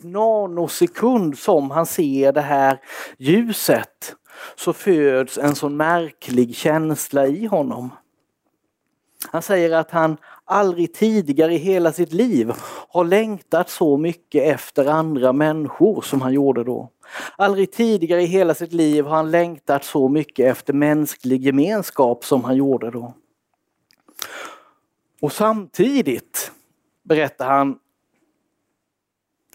nanosekund 0.00 1.38
som 1.38 1.70
han 1.70 1.86
ser 1.86 2.32
det 2.32 2.40
här 2.40 2.80
ljuset 3.18 4.16
så 4.56 4.72
föds 4.72 5.38
en 5.38 5.54
sån 5.54 5.76
märklig 5.76 6.56
känsla 6.56 7.26
i 7.26 7.46
honom. 7.46 7.90
Han 9.30 9.42
säger 9.42 9.70
att 9.70 9.90
han 9.90 10.16
aldrig 10.44 10.94
tidigare 10.94 11.54
i 11.54 11.56
hela 11.56 11.92
sitt 11.92 12.12
liv 12.12 12.52
har 12.88 13.04
längtat 13.04 13.70
så 13.70 13.96
mycket 13.96 14.44
efter 14.44 14.86
andra 14.86 15.32
människor 15.32 16.02
som 16.02 16.20
han 16.20 16.32
gjorde 16.32 16.64
då. 16.64 16.90
Aldrig 17.36 17.72
tidigare 17.72 18.22
i 18.22 18.26
hela 18.26 18.54
sitt 18.54 18.72
liv 18.72 19.04
har 19.04 19.16
han 19.16 19.30
längtat 19.30 19.84
så 19.84 20.08
mycket 20.08 20.46
efter 20.46 20.72
mänsklig 20.72 21.42
gemenskap 21.42 22.24
som 22.24 22.44
han 22.44 22.56
gjorde 22.56 22.90
då. 22.90 23.14
Och 25.20 25.32
samtidigt 25.32 26.52
berättar 27.02 27.46
han 27.46 27.78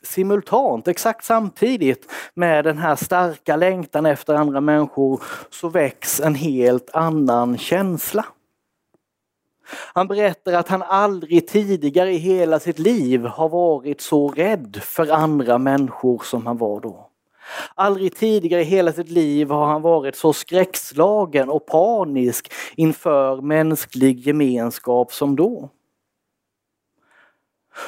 simultant, 0.02 0.88
exakt 0.88 1.26
samtidigt 1.26 2.12
med 2.34 2.64
den 2.64 2.78
här 2.78 2.96
starka 2.96 3.56
längtan 3.56 4.06
efter 4.06 4.34
andra 4.34 4.62
människor 4.62 5.24
så 5.50 5.70
väcks 5.70 6.20
en 6.20 6.36
helt 6.36 6.90
annan 6.94 7.58
känsla. 7.58 8.26
Han 9.94 10.08
berättar 10.08 10.54
att 10.54 10.68
han 10.68 10.82
aldrig 10.82 11.48
tidigare 11.48 12.14
i 12.14 12.18
hela 12.18 12.60
sitt 12.60 12.80
liv 12.80 13.26
har 13.26 13.50
varit 13.50 14.02
så 14.02 14.28
rädd 14.28 14.80
för 14.82 15.12
andra 15.12 15.58
människor 15.58 16.22
som 16.24 16.48
han 16.48 16.58
var 16.58 16.80
då. 16.80 17.10
Aldrig 17.76 18.16
tidigare 18.16 18.62
i 18.62 18.66
hela 18.66 18.94
sitt 18.94 19.10
liv 19.10 19.50
har 19.50 19.66
han 19.66 19.82
varit 19.82 20.16
så 20.16 20.34
skräckslagen 20.34 21.50
och 21.50 21.66
panisk 21.66 22.52
inför 22.76 23.42
mänsklig 23.42 24.28
gemenskap 24.28 25.14
som 25.14 25.36
då. 25.36 25.70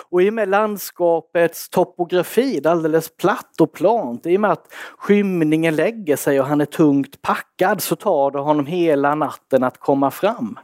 Och 0.09 0.21
i 0.21 0.29
och 0.29 0.33
med 0.33 0.49
landskapets 0.49 1.69
topografi, 1.69 2.59
det 2.59 2.69
är 2.69 2.71
alldeles 2.71 3.17
platt 3.17 3.61
och 3.61 3.73
plant, 3.73 4.25
i 4.25 4.37
och 4.37 4.41
med 4.41 4.51
att 4.51 4.73
skymningen 4.97 5.75
lägger 5.75 6.15
sig 6.15 6.39
och 6.39 6.45
han 6.45 6.61
är 6.61 6.65
tungt 6.65 7.21
packad 7.21 7.81
så 7.81 7.95
tar 7.95 8.31
det 8.31 8.39
honom 8.39 8.65
hela 8.65 9.15
natten 9.15 9.63
att 9.63 9.77
komma 9.77 10.11
fram. 10.11 10.59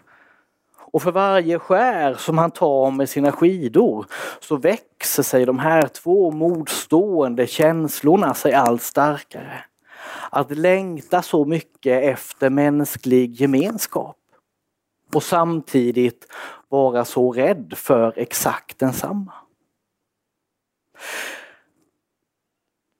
Och 0.95 1.01
för 1.01 1.11
varje 1.11 1.59
skär 1.59 2.13
som 2.13 2.37
han 2.37 2.51
tar 2.51 2.91
med 2.91 3.09
sina 3.09 3.31
skidor 3.31 4.05
så 4.39 4.57
växer 4.57 5.23
sig 5.23 5.45
de 5.45 5.59
här 5.59 5.87
två 5.87 6.31
motstående 6.31 7.47
känslorna 7.47 8.33
sig 8.33 8.53
allt 8.53 8.81
starkare. 8.81 9.63
Att 10.29 10.57
längta 10.57 11.21
så 11.21 11.45
mycket 11.45 12.03
efter 12.03 12.49
mänsklig 12.49 13.41
gemenskap 13.41 14.17
och 15.13 15.23
samtidigt 15.23 16.27
vara 16.69 17.05
så 17.05 17.31
rädd 17.31 17.73
för 17.75 18.13
exakt 18.15 18.79
densamma. 18.79 19.33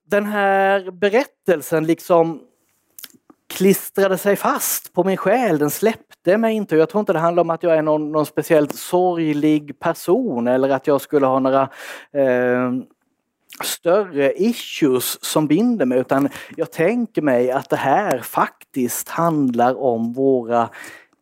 Den 0.08 0.26
här 0.26 0.92
berättelsen 0.92 1.88
liksom 1.88 2.42
klistrade 3.48 4.18
sig 4.18 4.36
fast 4.36 4.94
på 4.94 5.04
min 5.04 5.18
själ, 5.18 5.58
den 5.58 5.70
släppte 5.70 6.38
mig 6.38 6.56
inte. 6.56 6.76
Jag 6.76 6.90
tror 6.90 7.00
inte 7.00 7.14
det 7.14 7.20
handlar 7.20 7.42
om 7.42 7.50
att 7.50 7.64
jag 7.64 7.76
är 7.76 7.82
någon, 7.82 8.12
någon 8.12 8.26
speciellt 8.26 8.76
sorglig 8.76 9.80
person 9.80 10.48
eller 10.48 10.70
att 10.70 10.88
jag 10.88 11.02
skulle 11.02 11.26
ha 11.26 11.40
några 11.40 11.70
eh, 12.12 12.72
större 13.64 14.34
issues 14.34 15.24
som 15.24 15.48
binder 15.48 15.86
mig 15.86 16.00
utan 16.00 16.30
jag 16.56 16.72
tänker 16.72 17.22
mig 17.22 17.52
att 17.52 17.70
det 17.70 17.76
här 17.76 18.20
faktiskt 18.20 19.10
handlar 19.10 19.82
om 19.82 20.14
våra 20.14 20.70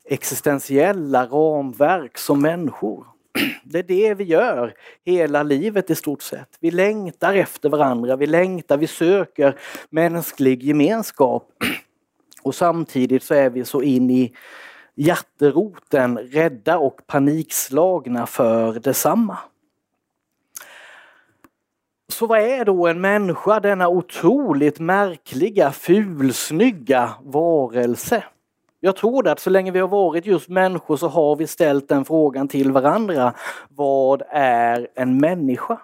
existentiella 0.05 1.25
ramverk 1.25 2.17
som 2.17 2.41
människor. 2.41 3.07
Det 3.63 3.79
är 3.79 3.83
det 3.83 4.13
vi 4.13 4.23
gör 4.23 4.73
hela 5.05 5.43
livet 5.43 5.89
i 5.89 5.95
stort 5.95 6.21
sett. 6.21 6.57
Vi 6.59 6.71
längtar 6.71 7.33
efter 7.33 7.69
varandra, 7.69 8.15
vi 8.15 8.27
längtar, 8.27 8.77
vi 8.77 8.87
söker 8.87 9.59
mänsklig 9.89 10.63
gemenskap. 10.63 11.49
Och 12.43 12.55
samtidigt 12.55 13.23
så 13.23 13.33
är 13.33 13.49
vi 13.49 13.65
så 13.65 13.81
in 13.81 14.09
i 14.09 14.33
hjärteroten 14.95 16.17
rädda 16.17 16.77
och 16.77 17.07
panikslagna 17.07 18.27
för 18.27 18.79
detsamma. 18.79 19.37
Så 22.13 22.27
vad 22.27 22.39
är 22.39 22.65
då 22.65 22.87
en 22.87 23.01
människa, 23.01 23.59
denna 23.59 23.87
otroligt 23.87 24.79
märkliga, 24.79 25.71
fulsnygga 25.71 27.13
varelse? 27.23 28.23
Jag 28.85 28.95
tror 28.95 29.27
att 29.27 29.39
så 29.39 29.49
länge 29.49 29.71
vi 29.71 29.79
har 29.79 29.87
varit 29.87 30.25
just 30.25 30.49
människor 30.49 30.97
så 30.97 31.07
har 31.07 31.35
vi 31.35 31.47
ställt 31.47 31.87
den 31.87 32.05
frågan 32.05 32.47
till 32.47 32.71
varandra. 32.71 33.33
Vad 33.69 34.21
är 34.29 34.87
en 34.95 35.17
människa? 35.17 35.79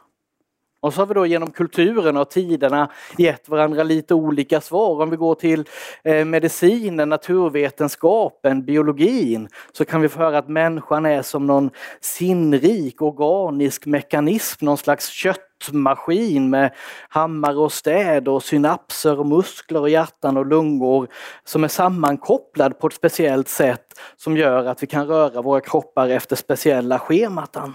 Och 0.81 0.93
så 0.93 1.01
har 1.01 1.05
vi 1.05 1.13
då 1.13 1.25
genom 1.25 1.51
kulturen 1.51 2.17
och 2.17 2.29
tiderna 2.29 2.91
gett 3.17 3.49
varandra 3.49 3.83
lite 3.83 4.13
olika 4.13 4.61
svar. 4.61 5.01
Om 5.01 5.09
vi 5.09 5.15
går 5.17 5.35
till 5.35 5.65
eh, 6.03 6.25
medicinen, 6.25 7.09
naturvetenskapen, 7.09 8.65
biologin 8.65 9.47
så 9.71 9.85
kan 9.85 10.01
vi 10.01 10.09
få 10.09 10.19
höra 10.19 10.37
att 10.37 10.49
människan 10.49 11.05
är 11.05 11.21
som 11.21 11.47
någon 11.47 11.69
sinnrik 12.01 13.01
organisk 13.01 13.85
mekanism, 13.85 14.65
någon 14.65 14.77
slags 14.77 15.07
kött 15.07 15.48
maskin 15.71 16.49
med 16.49 16.73
hammare 17.09 17.57
och 17.57 17.71
städ 17.71 18.27
och 18.27 18.43
synapser 18.43 19.19
och 19.19 19.25
muskler 19.25 19.79
och 19.79 19.89
hjärtan 19.89 20.37
och 20.37 20.45
lungor 20.45 21.07
som 21.43 21.63
är 21.63 21.67
sammankopplad 21.67 22.79
på 22.79 22.87
ett 22.87 22.93
speciellt 22.93 23.49
sätt 23.49 23.85
som 24.17 24.37
gör 24.37 24.65
att 24.65 24.83
vi 24.83 24.87
kan 24.87 25.07
röra 25.07 25.41
våra 25.41 25.61
kroppar 25.61 26.09
efter 26.09 26.35
speciella 26.35 26.99
schematan. 26.99 27.73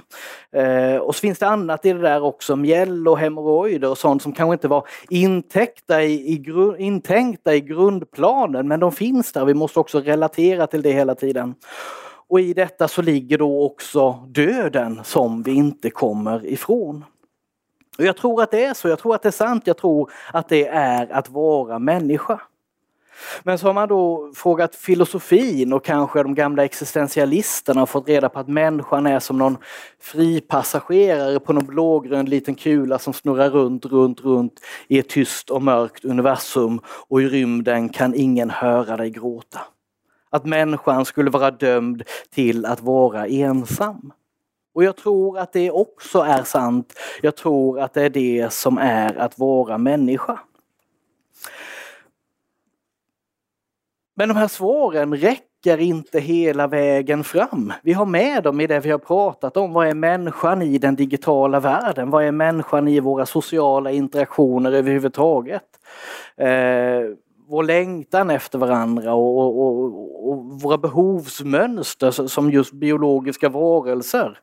Eh, 0.52 0.96
och 0.96 1.14
så 1.14 1.20
finns 1.20 1.38
det 1.38 1.48
annat 1.48 1.86
i 1.86 1.92
det 1.92 2.00
där 2.00 2.22
också, 2.22 2.56
mjäll 2.56 3.08
och 3.08 3.18
hemorrojder 3.18 3.90
och 3.90 3.98
sånt 3.98 4.22
som 4.22 4.32
kanske 4.32 4.52
inte 4.52 4.68
var 4.68 4.86
intäckta 5.08 6.02
i, 6.02 6.32
i, 6.32 6.38
gru, 6.38 6.76
intänkta 6.78 7.54
i 7.54 7.60
grundplanen 7.60 8.68
men 8.68 8.80
de 8.80 8.92
finns 8.92 9.32
där. 9.32 9.44
Vi 9.44 9.54
måste 9.54 9.80
också 9.80 10.00
relatera 10.00 10.66
till 10.66 10.82
det 10.82 10.92
hela 10.92 11.14
tiden. 11.14 11.54
Och 12.28 12.40
i 12.40 12.54
detta 12.54 12.88
så 12.88 13.02
ligger 13.02 13.38
då 13.38 13.64
också 13.64 14.12
döden 14.12 15.00
som 15.04 15.42
vi 15.42 15.52
inte 15.52 15.90
kommer 15.90 16.46
ifrån. 16.46 17.04
Och 17.98 18.04
jag 18.04 18.16
tror 18.16 18.42
att 18.42 18.50
det 18.50 18.64
är 18.64 18.74
så, 18.74 18.88
jag 18.88 18.98
tror 18.98 19.14
att 19.14 19.22
det 19.22 19.28
är 19.28 19.32
sant, 19.32 19.66
jag 19.66 19.76
tror 19.76 20.10
att 20.32 20.48
det 20.48 20.66
är 20.66 21.12
att 21.12 21.30
vara 21.30 21.78
människa. 21.78 22.40
Men 23.42 23.58
så 23.58 23.66
har 23.66 23.74
man 23.74 23.88
då 23.88 24.32
frågat 24.34 24.74
filosofin 24.74 25.72
och 25.72 25.84
kanske 25.84 26.22
de 26.22 26.34
gamla 26.34 26.64
existentialisterna 26.64 27.82
och 27.82 27.88
fått 27.88 28.08
reda 28.08 28.28
på 28.28 28.38
att 28.38 28.48
människan 28.48 29.06
är 29.06 29.20
som 29.20 29.38
någon 29.38 29.56
fripassagerare 30.00 31.40
på 31.40 31.52
någon 31.52 31.66
blågrön 31.66 32.26
liten 32.26 32.54
kula 32.54 32.98
som 32.98 33.12
snurrar 33.12 33.50
runt, 33.50 33.86
runt, 33.86 34.20
runt 34.20 34.60
i 34.88 34.98
ett 34.98 35.08
tyst 35.08 35.50
och 35.50 35.62
mörkt 35.62 36.04
universum 36.04 36.80
och 36.86 37.22
i 37.22 37.28
rymden 37.28 37.88
kan 37.88 38.14
ingen 38.14 38.50
höra 38.50 38.96
dig 38.96 39.10
gråta. 39.10 39.60
Att 40.30 40.44
människan 40.44 41.04
skulle 41.04 41.30
vara 41.30 41.50
dömd 41.50 42.02
till 42.34 42.66
att 42.66 42.80
vara 42.80 43.26
ensam. 43.26 44.12
Och 44.74 44.84
jag 44.84 44.96
tror 44.96 45.38
att 45.38 45.52
det 45.52 45.70
också 45.70 46.18
är 46.18 46.42
sant. 46.42 46.92
Jag 47.22 47.36
tror 47.36 47.80
att 47.80 47.94
det 47.94 48.02
är 48.02 48.10
det 48.10 48.52
som 48.52 48.78
är 48.78 49.16
att 49.16 49.38
vara 49.38 49.78
människa. 49.78 50.40
Men 54.16 54.28
de 54.28 54.36
här 54.36 54.48
svaren 54.48 55.16
räcker 55.16 55.78
inte 55.78 56.20
hela 56.20 56.66
vägen 56.66 57.24
fram. 57.24 57.72
Vi 57.82 57.92
har 57.92 58.06
med 58.06 58.42
dem 58.42 58.60
i 58.60 58.66
det 58.66 58.80
vi 58.80 58.90
har 58.90 58.98
pratat 58.98 59.56
om. 59.56 59.72
Vad 59.72 59.88
är 59.88 59.94
människan 59.94 60.62
i 60.62 60.78
den 60.78 60.96
digitala 60.96 61.60
världen? 61.60 62.10
Vad 62.10 62.24
är 62.24 62.32
människan 62.32 62.88
i 62.88 63.00
våra 63.00 63.26
sociala 63.26 63.90
interaktioner 63.90 64.72
överhuvudtaget? 64.72 65.64
Eh, 66.36 66.48
vår 67.48 67.62
längtan 67.62 68.30
efter 68.30 68.58
varandra 68.58 69.14
och, 69.14 69.38
och, 69.38 69.60
och, 69.60 70.28
och, 70.28 70.60
våra 70.60 70.78
behovsmönster 70.78 72.10
som 72.10 72.50
just 72.50 72.72
biologiska 72.72 73.48
varelser. 73.48 74.38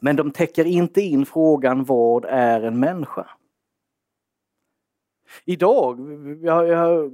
Men 0.00 0.16
de 0.16 0.30
täcker 0.30 0.64
inte 0.64 1.00
in 1.00 1.26
frågan 1.26 1.84
vad 1.84 2.24
är 2.24 2.60
en 2.60 2.80
människa? 2.80 3.26
Idag, 5.44 6.00
jag, 6.42 6.68
jag, 6.68 7.10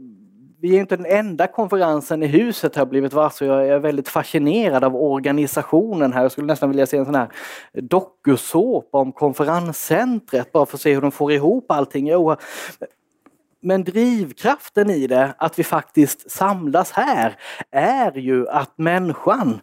vi 0.61 0.77
är 0.77 0.81
inte 0.81 0.97
den 0.97 1.07
enda 1.07 1.47
konferensen 1.47 2.23
i 2.23 2.27
huset 2.27 2.77
har 2.77 2.87
blivit 2.87 3.13
varse. 3.13 3.45
Jag 3.45 3.69
är 3.69 3.79
väldigt 3.79 4.09
fascinerad 4.09 4.85
av 4.85 4.97
organisationen 4.97 6.13
här. 6.13 6.23
Jag 6.23 6.33
skulle 6.33 6.47
nästan 6.47 6.71
vilja 6.71 6.87
se 6.87 6.97
en 6.97 7.05
sån 7.05 7.15
här 7.15 7.29
dokusåpa 7.73 8.99
om 8.99 9.13
konferenscentret 9.13 10.53
bara 10.53 10.67
för 10.67 10.77
att 10.77 10.81
se 10.81 10.95
hur 10.95 11.01
de 11.01 11.13
får 11.13 11.33
ihop 11.33 11.71
allting. 11.71 12.09
Jo, 12.09 12.37
men 13.63 13.85
drivkraften 13.85 14.91
i 14.91 15.07
det, 15.07 15.35
att 15.39 15.59
vi 15.59 15.65
faktiskt 15.65 16.31
samlas 16.31 16.93
här, 16.93 17.37
är 17.71 18.19
ju 18.19 18.49
att 18.49 18.79
människan 18.79 19.61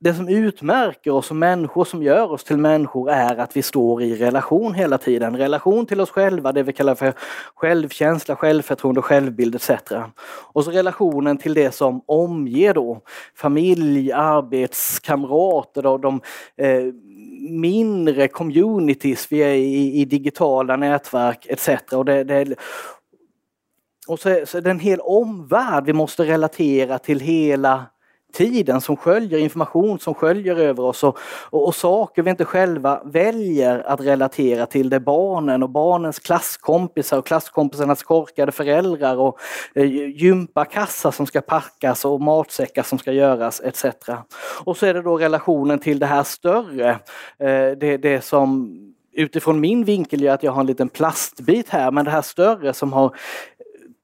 det 0.00 0.14
som 0.14 0.28
utmärker 0.28 1.10
oss 1.10 1.26
som 1.26 1.38
människor, 1.38 1.84
som 1.84 2.02
gör 2.02 2.32
oss 2.32 2.44
till 2.44 2.56
människor, 2.56 3.10
är 3.10 3.36
att 3.36 3.56
vi 3.56 3.62
står 3.62 4.02
i 4.02 4.16
relation 4.16 4.74
hela 4.74 4.98
tiden. 4.98 5.36
Relation 5.36 5.86
till 5.86 6.00
oss 6.00 6.10
själva, 6.10 6.52
det 6.52 6.62
vi 6.62 6.72
kallar 6.72 6.94
för 6.94 7.14
självkänsla, 7.54 8.36
självförtroende, 8.36 9.02
självbild 9.02 9.54
etc. 9.54 9.70
Och 10.28 10.64
så 10.64 10.70
relationen 10.70 11.38
till 11.38 11.54
det 11.54 11.74
som 11.74 12.02
omger 12.06 12.74
då 12.74 13.00
familj, 13.34 14.12
arbetskamrater, 14.12 15.82
då, 15.82 15.98
de 15.98 16.20
eh, 16.56 16.84
mindre 17.48 18.28
communities 18.28 19.32
vi 19.32 19.38
är 19.38 19.54
i, 19.54 20.00
i 20.00 20.04
digitala 20.04 20.76
nätverk 20.76 21.46
etc. 21.46 21.68
Och 21.92 22.04
det, 22.04 22.24
det, 22.24 22.54
och 24.08 24.20
så, 24.20 24.46
så 24.46 24.58
är 24.58 24.62
det 24.62 24.70
en 24.70 24.80
hel 24.80 25.00
omvärld 25.00 25.84
vi 25.86 25.92
måste 25.92 26.24
relatera 26.24 26.98
till 26.98 27.20
hela 27.20 27.86
tiden 28.32 28.80
som 28.80 28.96
sköljer, 28.96 29.38
information 29.38 29.98
som 29.98 30.14
sköljer 30.14 30.56
över 30.56 30.82
oss 30.82 31.04
och, 31.04 31.18
och, 31.50 31.66
och, 31.66 31.74
saker 31.74 32.22
vi 32.22 32.30
inte 32.30 32.44
själva 32.44 33.02
väljer 33.04 33.78
att 33.86 34.00
relatera 34.00 34.66
till. 34.66 34.90
Det 34.90 34.96
är 34.96 35.00
barnen 35.00 35.62
och 35.62 35.70
barnens 35.70 36.18
klasskompisar 36.18 37.18
och 37.18 37.26
klasskompisarnas 37.26 38.02
korkade 38.02 38.52
föräldrar 38.52 39.16
och 39.16 39.38
eh, 39.74 39.84
gympakassar 40.10 41.10
som 41.10 41.26
ska 41.26 41.40
packas 41.40 42.04
och 42.04 42.20
matsäckar 42.20 42.82
som 42.82 42.98
ska 42.98 43.12
göras 43.12 43.60
etc. 43.64 43.84
Och 44.64 44.76
så 44.76 44.86
är 44.86 44.94
det 44.94 45.02
då 45.02 45.18
relationen 45.18 45.78
till 45.78 45.98
det 45.98 46.06
här 46.06 46.22
större, 46.22 46.90
eh, 47.38 47.70
det, 47.80 47.96
det 47.96 48.24
som 48.24 48.74
utifrån 49.18 49.60
min 49.60 49.84
vinkel 49.84 50.22
gör 50.22 50.34
att 50.34 50.42
jag 50.42 50.52
har 50.52 50.60
en 50.60 50.66
liten 50.66 50.88
plastbit 50.88 51.68
här, 51.68 51.90
men 51.90 52.04
det 52.04 52.10
här 52.10 52.22
större 52.22 52.72
som 52.72 52.92
har 52.92 53.16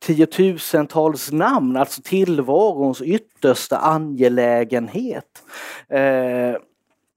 tiotusentals 0.05 1.33
namn, 1.33 1.77
alltså 1.77 2.03
tillvarons 2.03 3.03
yttersta 3.03 3.79
angelägenhet. 3.79 5.43
Eh, 5.89 6.55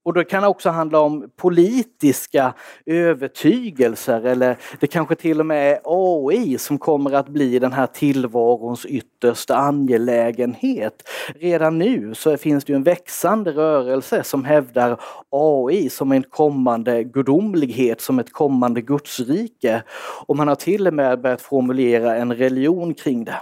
och 0.08 0.14
det 0.14 0.24
kan 0.24 0.44
också 0.44 0.70
handla 0.70 1.00
om 1.00 1.30
politiska 1.36 2.54
övertygelser 2.86 4.26
eller 4.26 4.58
det 4.80 4.88
kanske 4.88 5.16
till 5.16 5.40
och 5.40 5.46
med 5.46 5.72
är 5.72 5.80
AI 5.84 6.58
som 6.58 6.78
kommer 6.78 7.12
att 7.12 7.30
bli 7.30 7.60
den 7.60 7.74
här 7.74 7.88
tillvarons 7.88 8.86
yttersta 8.86 9.56
angelägenhet. 9.56 11.10
Redan 11.36 11.78
nu 11.78 12.16
så 12.16 12.38
finns 12.38 12.66
det 12.66 12.74
en 12.74 12.84
växande 12.84 13.52
rörelse 13.52 14.24
som 14.24 14.46
hävdar 14.46 15.00
AI 15.32 15.90
som 15.90 16.12
en 16.12 16.24
kommande 16.24 17.04
gudomlighet, 17.04 18.02
som 18.02 18.20
ett 18.20 18.34
kommande 18.34 18.82
gudsrike. 18.82 19.84
Och 20.26 20.36
man 20.36 20.48
har 20.48 20.56
till 20.56 20.88
och 20.88 20.94
med 20.94 21.22
börjat 21.22 21.42
formulera 21.42 22.16
en 22.16 22.36
religion 22.36 22.94
kring 22.94 23.26
det. 23.26 23.42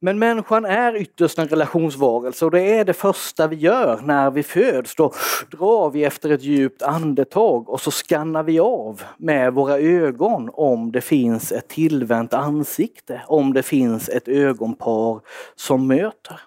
Men 0.00 0.18
människan 0.18 0.64
är 0.64 0.96
ytterst 0.96 1.38
en 1.38 1.48
relationsvarelse 1.48 2.44
och 2.44 2.50
det 2.50 2.60
är 2.60 2.84
det 2.84 2.92
första 2.92 3.46
vi 3.46 3.56
gör 3.56 4.00
när 4.02 4.30
vi 4.30 4.42
föds. 4.42 4.94
Då 4.94 5.12
drar 5.50 5.90
vi 5.90 6.04
efter 6.04 6.30
ett 6.30 6.42
djupt 6.42 6.82
andetag 6.82 7.68
och 7.68 7.80
så 7.80 7.90
skannar 7.90 8.42
vi 8.42 8.60
av 8.60 9.02
med 9.16 9.54
våra 9.54 9.78
ögon 9.78 10.50
om 10.52 10.92
det 10.92 11.00
finns 11.00 11.52
ett 11.52 11.68
tillvänt 11.68 12.34
ansikte, 12.34 13.22
om 13.26 13.52
det 13.52 13.62
finns 13.62 14.08
ett 14.08 14.28
ögonpar 14.28 15.20
som 15.54 15.86
möter. 15.86 16.40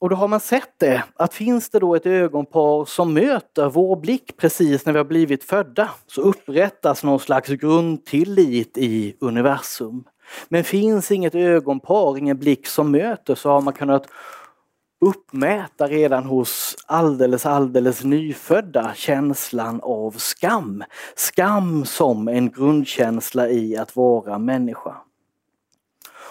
Och 0.00 0.08
då 0.08 0.16
har 0.16 0.28
man 0.28 0.40
sett 0.40 0.78
det, 0.78 1.04
att 1.14 1.34
finns 1.34 1.70
det 1.70 1.78
då 1.78 1.94
ett 1.94 2.06
ögonpar 2.06 2.84
som 2.84 3.14
möter 3.14 3.68
vår 3.68 3.96
blick 3.96 4.36
precis 4.36 4.86
när 4.86 4.92
vi 4.92 4.98
har 4.98 5.04
blivit 5.04 5.44
födda 5.44 5.90
så 6.06 6.22
upprättas 6.22 7.04
någon 7.04 7.20
slags 7.20 7.48
grundtillit 7.48 8.78
i 8.78 9.16
universum. 9.20 10.04
Men 10.48 10.64
finns 10.64 11.10
inget 11.10 11.34
ögonpar, 11.34 12.18
ingen 12.18 12.38
blick 12.38 12.66
som 12.66 12.90
möter 12.90 13.34
så 13.34 13.50
har 13.50 13.60
man 13.60 13.72
kunnat 13.72 14.06
uppmäta 15.00 15.86
redan 15.86 16.24
hos 16.24 16.76
alldeles, 16.86 17.46
alldeles 17.46 18.04
nyfödda 18.04 18.92
känslan 18.94 19.80
av 19.82 20.10
skam. 20.10 20.84
Skam 21.14 21.84
som 21.84 22.28
en 22.28 22.50
grundkänsla 22.50 23.48
i 23.48 23.76
att 23.76 23.96
vara 23.96 24.38
människa. 24.38 24.96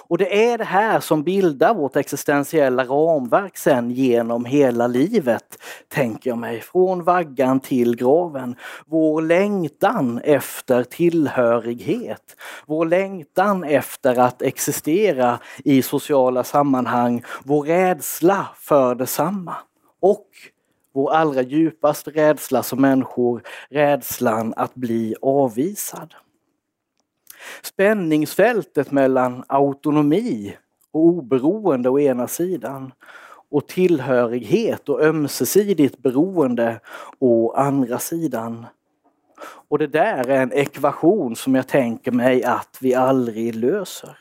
Och 0.10 0.18
det 0.18 0.52
är 0.52 0.58
det 0.58 0.64
här 0.64 1.00
som 1.00 1.24
bildar 1.24 1.74
vårt 1.74 1.96
existentiella 1.96 2.84
ramverk 2.84 3.58
sen 3.58 3.92
genom 3.92 4.46
hela 4.46 4.88
livet, 4.88 5.58
tänker 5.88 6.30
jag 6.30 6.38
mig. 6.38 6.62
Från 6.62 7.04
vaggan 7.04 7.60
till 7.60 7.96
graven. 7.96 8.56
Vår 8.86 9.22
längtan 9.22 10.22
efter 10.24 10.84
tillhörighet. 10.84 12.36
Vår 12.66 12.86
längtan 12.86 13.64
efter 13.64 14.20
att 14.20 14.42
existera 14.42 15.40
i 15.58 15.82
sociala 15.82 16.44
sammanhang. 16.44 17.24
Vår 17.44 17.64
rädsla 17.64 18.48
för 18.56 18.96
detsamma. 18.96 19.56
Och 20.00 20.28
vår 20.94 21.14
allra 21.14 21.42
djupaste 21.42 22.12
rädsla 22.12 22.64
som 22.64 22.82
människor, 22.82 23.42
rädslan 23.70 24.54
att 24.58 24.76
bli 24.76 25.16
avvisad. 25.22 26.14
Spänningsfältet 27.62 28.92
mellan 28.92 29.44
autonomi 29.48 30.58
och 30.92 31.02
oberoende 31.02 31.90
å 31.90 32.00
ena 32.00 32.28
sidan 32.28 32.92
och 33.50 33.68
tillhörighet 33.68 34.90
och 34.90 35.02
ömsesidigt 35.02 35.98
beroende 35.98 36.80
å 37.20 37.54
andra 37.54 38.00
sidan. 38.00 38.66
Och 39.70 39.78
det 39.78 39.88
där 39.88 40.30
är 40.30 40.42
en 40.42 40.54
ekvation 40.54 41.36
som 41.36 41.56
jag 41.56 41.68
tänker 41.68 42.12
mig 42.12 42.44
att 42.44 42.78
vi 42.82 42.94
aldrig 42.94 43.56
löser. 43.56 44.18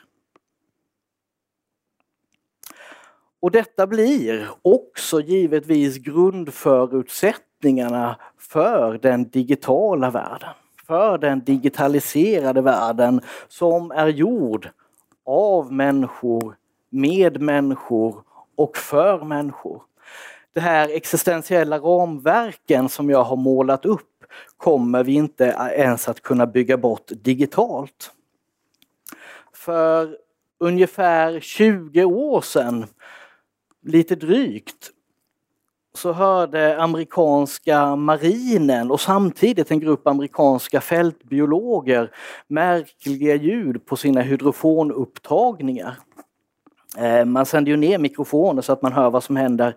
Och 3.41 3.51
detta 3.51 3.87
blir 3.87 4.49
också 4.61 5.21
givetvis 5.21 5.97
grundförutsättningarna 5.97 8.19
för 8.37 8.97
den 8.97 9.29
digitala 9.29 10.09
världen 10.09 10.53
för 10.89 11.17
den 11.17 11.43
digitaliserade 11.43 12.61
världen 12.61 13.21
som 13.47 13.91
är 13.91 14.07
gjord 14.07 14.69
av 15.25 15.73
människor, 15.73 16.55
med 16.89 17.41
människor 17.41 18.23
och 18.55 18.77
för 18.77 19.23
människor. 19.23 19.81
De 20.53 20.59
här 20.59 20.89
existentiella 20.89 21.77
ramverken 21.77 22.89
som 22.89 23.09
jag 23.09 23.23
har 23.23 23.35
målat 23.35 23.85
upp 23.85 24.25
kommer 24.57 25.03
vi 25.03 25.13
inte 25.13 25.43
ens 25.75 26.09
att 26.09 26.21
kunna 26.21 26.47
bygga 26.47 26.77
bort 26.77 27.11
digitalt. 27.23 28.11
För 29.53 30.17
ungefär 30.59 31.39
20 31.39 32.03
år 32.03 32.41
sedan, 32.41 32.85
lite 33.81 34.15
drygt, 34.15 34.91
så 35.99 36.13
hörde 36.13 36.81
amerikanska 36.81 37.95
marinen 37.95 38.91
och 38.91 39.01
samtidigt 39.01 39.71
en 39.71 39.79
grupp 39.79 40.07
amerikanska 40.07 40.81
fältbiologer 40.81 42.11
märkliga 42.47 43.35
ljud 43.35 43.85
på 43.85 43.95
sina 43.95 44.21
hydrofonupptagningar. 44.21 45.97
Eh, 46.97 47.25
man 47.25 47.45
sänder 47.45 47.71
ju 47.71 47.77
ner 47.77 47.97
mikrofoner 47.97 48.61
så 48.61 48.73
att 48.73 48.81
man 48.81 48.93
hör 48.93 49.09
vad 49.09 49.23
som 49.23 49.35
händer 49.35 49.75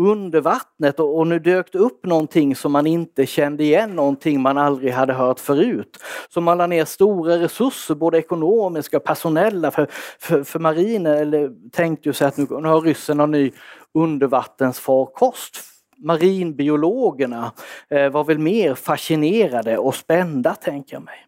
under 0.00 0.40
vattnet 0.40 1.00
och, 1.00 1.26
nu 1.26 1.38
dök 1.38 1.72
det 1.72 1.78
upp 1.78 2.06
någonting 2.06 2.56
som 2.56 2.72
man 2.72 2.86
inte 2.86 3.26
kände 3.26 3.64
igen, 3.64 3.90
någonting 3.96 4.40
man 4.40 4.58
aldrig 4.58 4.92
hade 4.92 5.12
hört 5.12 5.40
förut. 5.40 5.98
Så 6.28 6.40
man 6.40 6.58
la 6.58 6.66
ner 6.66 6.84
stora 6.84 7.38
resurser, 7.38 7.94
både 7.94 8.18
ekonomiska 8.18 8.96
och 8.96 9.04
personella 9.04 9.70
för, 9.70 9.86
för, 10.18 10.44
för 10.44 10.58
marinen, 10.58 11.18
eller 11.18 11.70
tänkte 11.70 12.08
ju 12.08 12.12
sig 12.12 12.26
att 12.26 12.36
nu, 12.36 12.46
nu 12.50 12.68
har 12.68 12.80
ryssen 12.80 13.20
en 13.20 13.30
ny 13.30 13.52
undervattensfarkost. 13.94 15.60
Marinbiologerna 15.96 17.52
eh, 17.90 18.08
var 18.08 18.24
väl 18.24 18.38
mer 18.38 18.74
fascinerade 18.74 19.78
och 19.78 19.94
spända 19.94 20.54
tänker 20.54 20.96
jag 20.96 21.02
mig. 21.02 21.26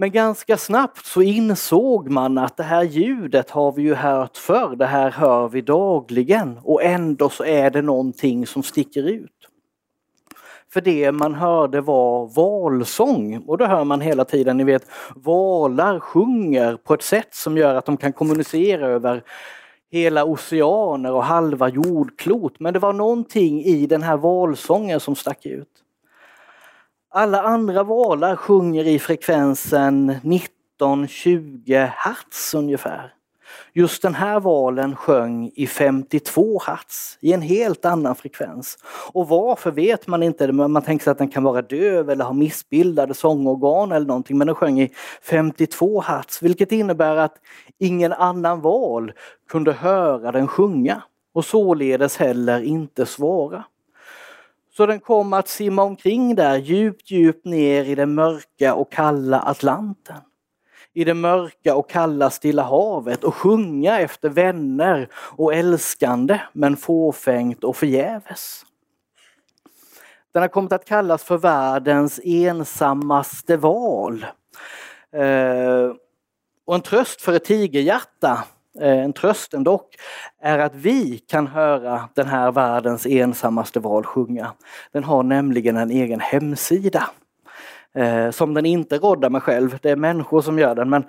Men 0.00 0.10
ganska 0.10 0.56
snabbt 0.56 1.06
så 1.06 1.22
insåg 1.22 2.10
man 2.10 2.38
att 2.38 2.56
det 2.56 2.62
här 2.62 2.82
ljudet 2.82 3.50
har 3.50 3.72
vi 3.72 3.82
ju 3.82 3.94
hört 3.94 4.36
förr, 4.36 4.76
det 4.76 4.86
här 4.86 5.10
hör 5.10 5.48
vi 5.48 5.60
dagligen 5.60 6.58
och 6.62 6.82
ändå 6.82 7.28
så 7.28 7.44
är 7.44 7.70
det 7.70 7.82
någonting 7.82 8.46
som 8.46 8.62
sticker 8.62 9.02
ut. 9.02 9.48
För 10.72 10.80
det 10.80 11.12
man 11.12 11.34
hörde 11.34 11.80
var 11.80 12.26
valsång 12.26 13.42
och 13.46 13.58
det 13.58 13.66
hör 13.66 13.84
man 13.84 14.00
hela 14.00 14.24
tiden, 14.24 14.56
ni 14.56 14.64
vet 14.64 14.86
valar 15.14 16.00
sjunger 16.00 16.76
på 16.76 16.94
ett 16.94 17.02
sätt 17.02 17.34
som 17.34 17.56
gör 17.56 17.74
att 17.74 17.86
de 17.86 17.96
kan 17.96 18.12
kommunicera 18.12 18.86
över 18.86 19.22
hela 19.90 20.24
oceaner 20.24 21.12
och 21.12 21.24
halva 21.24 21.68
jordklot. 21.68 22.60
Men 22.60 22.72
det 22.72 22.78
var 22.78 22.92
någonting 22.92 23.64
i 23.64 23.86
den 23.86 24.02
här 24.02 24.16
valsången 24.16 25.00
som 25.00 25.16
stack 25.16 25.46
ut. 25.46 25.84
Alla 27.10 27.42
andra 27.42 27.82
valar 27.82 28.36
sjunger 28.36 28.84
i 28.84 28.98
frekvensen 28.98 30.12
19-20 30.80 31.90
hertz 31.96 32.54
ungefär. 32.54 33.12
Just 33.72 34.02
den 34.02 34.14
här 34.14 34.40
valen 34.40 34.96
sjöng 34.96 35.50
i 35.54 35.66
52 35.66 36.60
hertz, 36.66 37.18
i 37.20 37.32
en 37.32 37.42
helt 37.42 37.84
annan 37.84 38.14
frekvens. 38.14 38.78
Och 39.12 39.28
varför 39.28 39.70
vet 39.70 40.06
man 40.06 40.22
inte, 40.22 40.52
man 40.52 40.82
tänker 40.82 41.04
sig 41.04 41.10
att 41.10 41.18
den 41.18 41.28
kan 41.28 41.42
vara 41.42 41.62
döv 41.62 42.10
eller 42.10 42.24
ha 42.24 42.32
missbildade 42.32 43.14
sångorgan 43.14 43.92
eller 43.92 44.06
någonting, 44.06 44.38
men 44.38 44.46
den 44.46 44.56
sjöng 44.56 44.80
i 44.80 44.92
52 45.22 46.00
hertz, 46.00 46.42
vilket 46.42 46.72
innebär 46.72 47.16
att 47.16 47.34
ingen 47.78 48.12
annan 48.12 48.60
val 48.60 49.12
kunde 49.50 49.72
höra 49.72 50.32
den 50.32 50.48
sjunga 50.48 51.02
och 51.34 51.44
således 51.44 52.16
heller 52.16 52.62
inte 52.62 53.06
svara. 53.06 53.64
Så 54.78 54.86
den 54.86 55.00
kom 55.00 55.32
att 55.32 55.48
simma 55.48 55.82
omkring 55.82 56.34
där 56.34 56.56
djupt, 56.56 57.10
djupt 57.10 57.44
ner 57.44 57.84
i 57.84 57.94
den 57.94 58.14
mörka 58.14 58.74
och 58.74 58.92
kalla 58.92 59.40
Atlanten 59.40 60.16
i 60.94 61.04
det 61.04 61.14
mörka 61.14 61.74
och 61.74 61.90
kalla 61.90 62.30
Stilla 62.30 62.62
havet 62.62 63.24
och 63.24 63.34
sjunga 63.34 64.00
efter 64.00 64.28
vänner 64.28 65.08
och 65.14 65.54
älskande 65.54 66.40
men 66.52 66.76
fåfängt 66.76 67.64
och 67.64 67.76
förgäves. 67.76 68.64
Den 70.32 70.42
har 70.42 70.48
kommit 70.48 70.72
att 70.72 70.84
kallas 70.84 71.24
för 71.24 71.38
världens 71.38 72.20
ensammaste 72.24 73.56
val. 73.56 74.26
Eh, 75.12 75.92
och 76.66 76.74
en 76.74 76.80
tröst 76.80 77.20
för 77.20 77.32
ett 77.32 77.44
tigerhjärta 77.44 78.44
Eh, 78.80 78.98
en 79.04 79.12
trösten 79.12 79.64
dock, 79.64 79.94
är 80.42 80.58
att 80.58 80.74
vi 80.74 81.18
kan 81.18 81.46
höra 81.46 82.08
den 82.14 82.26
här 82.26 82.52
världens 82.52 83.06
ensammaste 83.06 83.80
val 83.80 84.04
sjunga. 84.04 84.52
Den 84.92 85.04
har 85.04 85.22
nämligen 85.22 85.76
en 85.76 85.90
egen 85.90 86.20
hemsida. 86.20 87.10
Eh, 87.94 88.30
som 88.30 88.54
den 88.54 88.66
inte 88.66 88.98
roddar 88.98 89.30
med 89.30 89.42
själv, 89.42 89.78
det 89.82 89.90
är 89.90 89.96
människor 89.96 90.42
som 90.42 90.58
gör 90.58 90.74
den. 90.74 90.90
Men, 90.90 91.04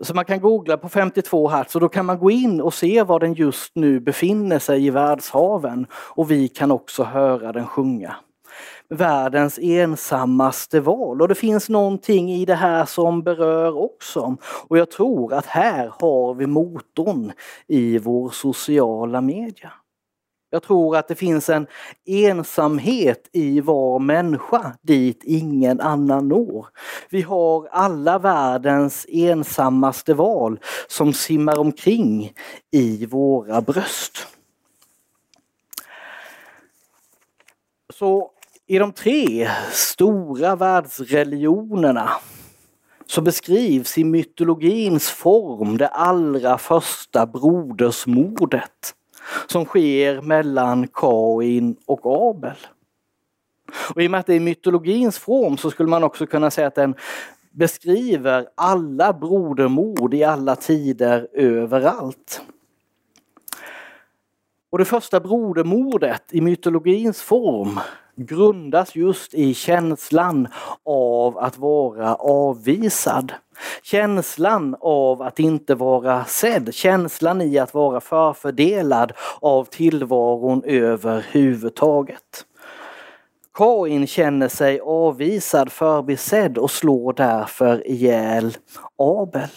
så 0.00 0.14
man 0.14 0.24
kan 0.24 0.40
googla 0.40 0.76
på 0.76 0.88
52 0.88 1.48
hertz 1.48 1.74
och 1.74 1.80
då 1.80 1.88
kan 1.88 2.06
man 2.06 2.18
gå 2.18 2.30
in 2.30 2.60
och 2.60 2.74
se 2.74 3.02
var 3.02 3.20
den 3.20 3.34
just 3.34 3.72
nu 3.74 4.00
befinner 4.00 4.58
sig 4.58 4.86
i 4.86 4.90
världshaven. 4.90 5.86
Och 5.92 6.30
vi 6.30 6.48
kan 6.48 6.70
också 6.70 7.04
höra 7.04 7.52
den 7.52 7.66
sjunga 7.66 8.16
världens 8.90 9.58
ensammaste 9.62 10.80
val. 10.80 11.22
Och 11.22 11.28
det 11.28 11.34
finns 11.34 11.68
någonting 11.68 12.32
i 12.32 12.44
det 12.44 12.54
här 12.54 12.84
som 12.84 13.22
berör 13.22 13.78
också. 13.78 14.36
Och 14.68 14.78
jag 14.78 14.90
tror 14.90 15.32
att 15.34 15.46
här 15.46 15.92
har 15.98 16.34
vi 16.34 16.46
motorn 16.46 17.32
i 17.66 17.98
vår 17.98 18.30
sociala 18.30 19.20
media. 19.20 19.72
Jag 20.52 20.62
tror 20.62 20.96
att 20.96 21.08
det 21.08 21.14
finns 21.14 21.48
en 21.48 21.66
ensamhet 22.06 23.28
i 23.32 23.60
var 23.60 23.98
människa 23.98 24.76
dit 24.82 25.24
ingen 25.24 25.80
annan 25.80 26.28
når. 26.28 26.66
Vi 27.10 27.22
har 27.22 27.68
alla 27.68 28.18
världens 28.18 29.06
ensammaste 29.08 30.14
val 30.14 30.60
som 30.88 31.12
simmar 31.12 31.58
omkring 31.58 32.32
i 32.70 33.06
våra 33.06 33.60
bröst. 33.60 34.26
Så 37.94 38.30
i 38.70 38.78
de 38.78 38.92
tre 38.92 39.50
stora 39.72 40.56
världsreligionerna 40.56 42.10
så 43.06 43.20
beskrivs 43.20 43.98
i 43.98 44.04
mytologins 44.04 45.10
form 45.10 45.76
det 45.76 45.88
allra 45.88 46.58
första 46.58 47.26
brodersmordet 47.26 48.94
som 49.46 49.64
sker 49.64 50.22
mellan 50.22 50.88
Kain 50.88 51.76
och 51.86 52.00
Abel. 52.04 52.56
Och 53.94 54.02
I 54.02 54.06
och 54.06 54.10
med 54.10 54.20
att 54.20 54.26
det 54.26 54.34
är 54.34 54.40
mytologins 54.40 55.18
form 55.18 55.56
så 55.56 55.70
skulle 55.70 55.88
man 55.88 56.04
också 56.04 56.26
kunna 56.26 56.50
säga 56.50 56.66
att 56.66 56.74
den 56.74 56.94
beskriver 57.50 58.48
alla 58.54 59.12
brodermord 59.12 60.14
i 60.14 60.24
alla 60.24 60.56
tider 60.56 61.28
överallt. 61.32 62.42
Och 64.70 64.78
det 64.78 64.84
första 64.84 65.20
brodermordet 65.20 66.22
i 66.30 66.40
mytologins 66.40 67.22
form 67.22 67.80
grundas 68.26 68.96
just 68.96 69.34
i 69.34 69.54
känslan 69.54 70.48
av 70.84 71.38
att 71.38 71.58
vara 71.58 72.14
avvisad. 72.14 73.32
Känslan 73.82 74.76
av 74.80 75.22
att 75.22 75.38
inte 75.38 75.74
vara 75.74 76.24
sedd, 76.24 76.74
känslan 76.74 77.42
i 77.42 77.58
att 77.58 77.74
vara 77.74 78.00
förfördelad 78.00 79.12
av 79.40 79.64
tillvaron 79.64 80.62
överhuvudtaget. 80.64 82.46
Kain 83.54 84.06
känner 84.06 84.48
sig 84.48 84.80
avvisad, 84.80 85.72
förbisedd 85.72 86.58
och 86.58 86.70
slår 86.70 87.12
därför 87.12 87.86
ihjäl 87.86 88.56
Abel. 88.96 89.48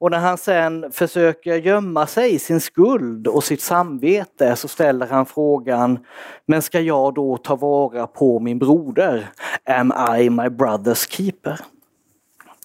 Och 0.00 0.10
när 0.10 0.18
han 0.18 0.38
sen 0.38 0.92
försöker 0.92 1.54
gömma 1.54 2.06
sig 2.06 2.34
i 2.34 2.38
sin 2.38 2.60
skuld 2.60 3.26
och 3.26 3.44
sitt 3.44 3.60
samvete 3.60 4.56
så 4.56 4.68
ställer 4.68 5.06
han 5.06 5.26
frågan 5.26 5.98
Men 6.46 6.62
ska 6.62 6.80
jag 6.80 7.14
då 7.14 7.36
ta 7.36 7.56
vara 7.56 8.06
på 8.06 8.40
min 8.40 8.58
broder? 8.58 9.30
Am 9.64 9.92
I 10.18 10.30
my 10.30 10.42
brother's 10.42 11.10
keeper? 11.10 11.60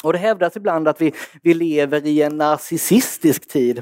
Och 0.04 0.14
det 0.14 0.20
hävdas 0.20 0.58
ibland 0.58 0.88
att 0.88 1.02
vi, 1.02 1.14
vi 1.42 1.54
lever 1.54 2.06
i 2.06 2.22
en 2.22 2.38
narcissistisk 2.38 3.48
tid. 3.48 3.82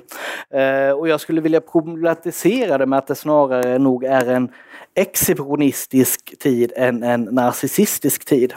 Eh, 0.50 0.92
och 0.92 1.08
jag 1.08 1.22
skulle 1.22 1.42
vilja 1.42 1.62
problematisera 1.62 2.78
det 2.78 2.86
med 2.86 3.00
att 3.00 3.08
det 3.08 3.16
snarare 3.16 3.78
nog 3.78 4.04
är 4.04 4.26
en 4.26 4.50
exhibitionistisk 4.96 6.40
tid 6.40 6.74
än 6.76 7.04
en 7.04 7.22
narcissistisk 7.22 8.26
tid. 8.26 8.54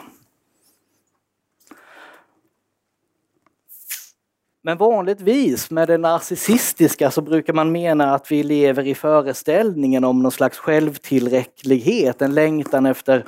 Men 4.67 4.77
vanligtvis 4.77 5.71
med 5.71 5.89
det 5.89 5.99
narcissistiska 5.99 7.11
så 7.11 7.23
brukar 7.23 7.53
man 7.53 7.73
mena 7.73 8.15
att 8.15 8.33
vi 8.33 8.43
lever 8.43 8.87
i 8.87 8.95
föreställningen 8.95 10.05
om 10.05 10.23
någon 10.23 10.33
slags 10.33 10.59
självtillräcklighet, 10.59 12.23
en 12.23 12.35
längtan 12.35 12.87
efter 12.87 13.25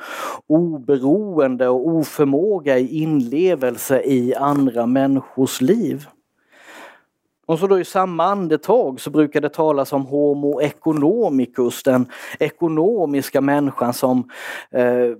oberoende 0.47 1.67
och 1.67 1.87
oförmåga 1.87 2.77
i 2.77 2.97
inlevelse 2.97 4.01
i 4.01 4.35
andra 4.35 4.85
människors 4.85 5.61
liv. 5.61 6.07
Och 7.45 7.59
så 7.59 7.67
då 7.67 7.79
i 7.79 7.85
samma 7.85 8.23
andetag 8.23 9.01
så 9.01 9.09
brukar 9.09 9.41
det 9.41 9.49
talas 9.49 9.93
om 9.93 10.05
Homo 10.05 10.61
economicus, 10.61 11.83
den 11.83 12.05
ekonomiska 12.39 13.41
människan 13.41 13.93
som 13.93 14.29
eh, 14.71 15.17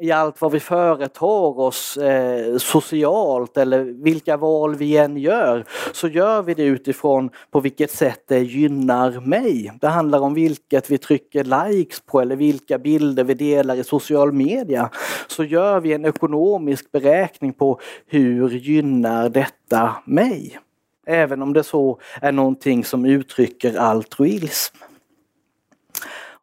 i 0.00 0.12
allt 0.12 0.40
vad 0.40 0.52
vi 0.52 0.60
företar 0.60 1.60
oss 1.60 1.96
eh, 1.96 2.56
socialt 2.56 3.56
eller 3.56 3.84
vilka 3.84 4.36
val 4.36 4.74
vi 4.74 4.96
än 4.96 5.16
gör 5.16 5.64
så 5.92 6.08
gör 6.08 6.42
vi 6.42 6.54
det 6.54 6.62
utifrån 6.62 7.30
på 7.50 7.60
vilket 7.60 7.90
sätt 7.90 8.22
det 8.28 8.38
gynnar 8.38 9.20
mig. 9.20 9.72
Det 9.80 9.88
handlar 9.88 10.20
om 10.20 10.34
vilket 10.34 10.90
vi 10.90 10.98
trycker 10.98 11.68
likes 11.68 12.00
på 12.00 12.20
eller 12.20 12.36
vilka 12.36 12.78
bilder 12.78 13.24
vi 13.24 13.34
delar 13.34 13.76
i 13.76 13.84
social 13.84 14.32
media. 14.32 14.90
Så 15.26 15.44
gör 15.44 15.80
vi 15.80 15.92
en 15.92 16.04
ekonomisk 16.04 16.92
beräkning 16.92 17.52
på 17.52 17.80
hur 18.06 18.48
gynnar 18.50 19.28
detta 19.28 19.96
mig? 20.04 20.58
Även 21.06 21.42
om 21.42 21.52
det 21.52 21.62
så 21.62 22.00
är 22.20 22.32
någonting 22.32 22.84
som 22.84 23.04
uttrycker 23.04 23.78
altruism. 23.78 24.76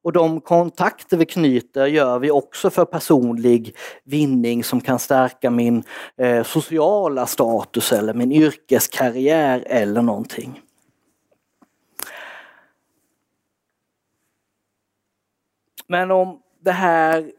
Och 0.06 0.14
de 0.14 0.42
kontakter 0.42 1.18
vi 1.18 1.26
knyter 1.26 1.86
gör 1.86 2.20
vi 2.20 2.32
också 2.32 2.70
för 2.70 2.86
personlig 2.86 3.76
vinning 4.04 4.64
som 4.64 4.82
kan 4.82 5.00
stärka 5.00 5.50
min 5.50 5.84
eh, 6.18 6.44
sociala 6.44 7.26
status 7.26 7.94
eller 7.94 8.14
min 8.14 8.32
yrkeskarriär 8.32 9.64
eller 9.68 10.02
någonting. 10.02 10.62
Men 15.88 16.12
om 16.12 16.42
det 16.60 16.72
här 16.72 17.32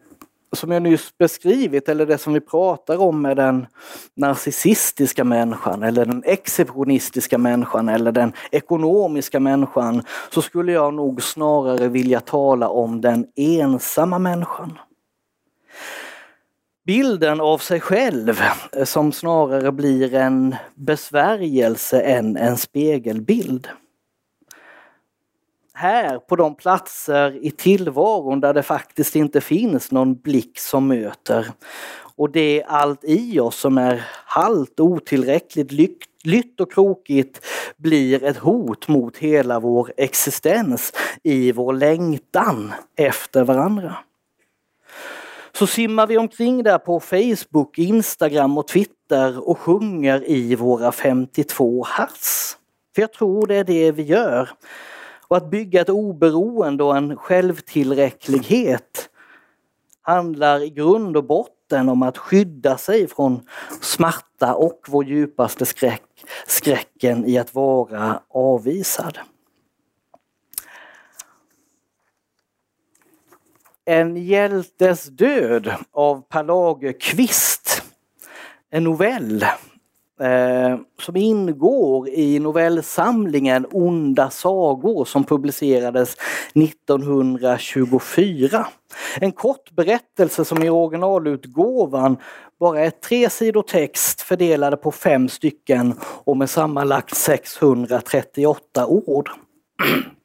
som 0.52 0.70
jag 0.70 0.82
nyss 0.82 1.18
beskrivit 1.18 1.88
eller 1.88 2.06
det 2.06 2.18
som 2.18 2.32
vi 2.32 2.40
pratar 2.40 2.96
om 2.96 3.22
med 3.22 3.36
den 3.36 3.66
narcissistiska 4.14 5.24
människan 5.24 5.82
eller 5.82 6.06
den 6.06 6.22
exceptionistiska 6.26 7.38
människan 7.38 7.88
eller 7.88 8.12
den 8.12 8.32
ekonomiska 8.50 9.40
människan 9.40 10.02
så 10.30 10.42
skulle 10.42 10.72
jag 10.72 10.94
nog 10.94 11.22
snarare 11.22 11.88
vilja 11.88 12.20
tala 12.20 12.68
om 12.68 13.00
den 13.00 13.26
ensamma 13.36 14.18
människan. 14.18 14.78
Bilden 16.86 17.40
av 17.40 17.58
sig 17.58 17.80
själv 17.80 18.40
eh, 18.72 18.84
som 18.84 19.12
snarare 19.12 19.72
blir 19.72 20.14
en 20.14 20.56
besvärjelse 20.74 22.00
än 22.00 22.36
en 22.36 22.56
spegelbild 22.56 23.68
här 25.76 26.18
på 26.18 26.36
de 26.36 26.54
platser 26.54 27.44
i 27.44 27.50
tillvaron 27.50 28.40
där 28.40 28.54
det 28.54 28.62
faktiskt 28.62 29.16
inte 29.16 29.40
finns 29.40 29.92
någon 29.92 30.14
blick 30.14 30.58
som 30.58 30.88
möter. 30.88 31.46
Och 32.16 32.30
det 32.30 32.62
är 32.62 32.66
allt 32.66 33.04
i 33.04 33.40
oss 33.40 33.56
som 33.56 33.78
är 33.78 34.04
halt, 34.24 34.80
otillräckligt, 34.80 35.72
lytt 36.24 36.60
och 36.60 36.72
krokigt 36.72 37.46
blir 37.76 38.24
ett 38.24 38.36
hot 38.36 38.88
mot 38.88 39.16
hela 39.16 39.60
vår 39.60 39.92
existens 39.96 40.92
i 41.22 41.52
vår 41.52 41.72
längtan 41.72 42.72
efter 42.96 43.44
varandra. 43.44 43.96
Så 45.52 45.66
simmar 45.66 46.06
vi 46.06 46.18
omkring 46.18 46.62
där 46.62 46.78
på 46.78 47.00
Facebook, 47.00 47.78
Instagram 47.78 48.58
och 48.58 48.68
Twitter 48.68 49.48
och 49.48 49.58
sjunger 49.58 50.30
i 50.30 50.54
våra 50.54 50.92
52 50.92 51.84
hertz. 51.84 52.56
För 52.94 53.02
jag 53.02 53.12
tror 53.12 53.46
det 53.46 53.54
är 53.54 53.64
det 53.64 53.92
vi 53.92 54.02
gör. 54.02 54.50
Och 55.28 55.36
att 55.36 55.50
bygga 55.50 55.80
ett 55.80 55.88
oberoende 55.88 56.84
och 56.84 56.96
en 56.96 57.16
självtillräcklighet 57.16 59.10
handlar 60.02 60.62
i 60.62 60.70
grund 60.70 61.16
och 61.16 61.24
botten 61.24 61.88
om 61.88 62.02
att 62.02 62.18
skydda 62.18 62.78
sig 62.78 63.08
från 63.08 63.46
smärta 63.80 64.54
och 64.54 64.80
vår 64.88 65.04
djupaste 65.04 65.66
skräck, 65.66 66.24
skräcken 66.46 67.24
i 67.24 67.38
att 67.38 67.54
vara 67.54 68.20
avvisad. 68.28 69.18
En 73.84 74.16
hjältes 74.16 75.04
död 75.04 75.72
av 75.92 76.22
Per 76.28 76.44
Lagerkvist, 76.44 77.82
en 78.70 78.84
novell 78.84 79.46
eh, 80.20 80.78
som 81.02 81.16
ingår 81.16 82.08
i 82.08 82.38
novellsamlingen 82.38 83.66
Onda 83.72 84.30
sagor 84.30 85.04
som 85.04 85.24
publicerades 85.24 86.16
1924. 86.54 88.66
En 89.20 89.32
kort 89.32 89.70
berättelse 89.70 90.44
som 90.44 90.62
i 90.62 90.70
originalutgåvan 90.70 92.16
bara 92.60 92.80
är 92.80 92.90
tre 92.90 93.30
sidor 93.30 93.62
text 93.62 94.20
fördelade 94.20 94.76
på 94.76 94.92
fem 94.92 95.28
stycken 95.28 95.94
och 96.24 96.36
med 96.36 96.50
sammanlagt 96.50 97.16
638 97.16 98.86
ord. 98.86 99.30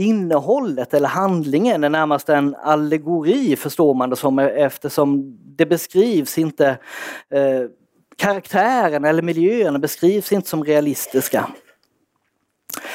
Innehållet 0.00 0.94
eller 0.94 1.08
handlingen 1.08 1.84
är 1.84 1.88
närmast 1.88 2.28
en 2.28 2.54
allegori 2.54 3.56
förstår 3.56 3.94
man 3.94 4.10
det 4.10 4.16
som 4.16 4.38
eftersom 4.38 5.38
det 5.56 5.66
beskrivs 5.66 6.38
inte 6.38 6.68
eh, 7.30 7.62
karaktären 8.16 9.04
eller 9.04 9.22
miljöerna 9.22 9.78
beskrivs 9.78 10.32
inte 10.32 10.48
som 10.48 10.64
realistiska. 10.64 11.50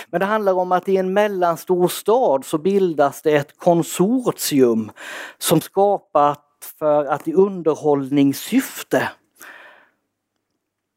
Men 0.10 0.20
det 0.20 0.26
handlar 0.26 0.54
om 0.54 0.72
att 0.72 0.90
i 0.90 0.98
en 0.98 1.14
mellanstor 1.14 1.88
stad 1.88 2.46
så 2.46 2.58
bildas 2.58 3.22
det 3.22 3.36
ett 3.36 3.58
konsortium 3.58 4.92
som 5.38 5.62
skapat 5.62 6.42
för 6.80 7.06
att 7.06 7.28
i 7.28 7.34
underhållningssyfte 7.34 9.10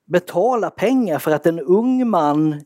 betala 0.07 0.71
pengar 0.71 1.19
för 1.19 1.31
att 1.31 1.47
en 1.47 1.61
ung 1.61 2.09
man 2.09 2.63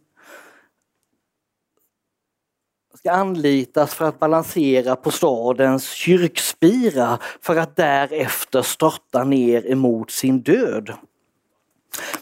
ska 3.02 3.12
anlitas 3.12 3.94
för 3.94 4.04
att 4.04 4.18
balansera 4.18 4.96
på 4.96 5.10
stadens 5.10 5.90
kyrkspira 5.90 7.18
för 7.40 7.56
att 7.56 7.76
därefter 7.76 8.62
störta 8.62 9.24
ner 9.24 9.70
emot 9.70 10.10
sin 10.10 10.40
död. 10.40 10.92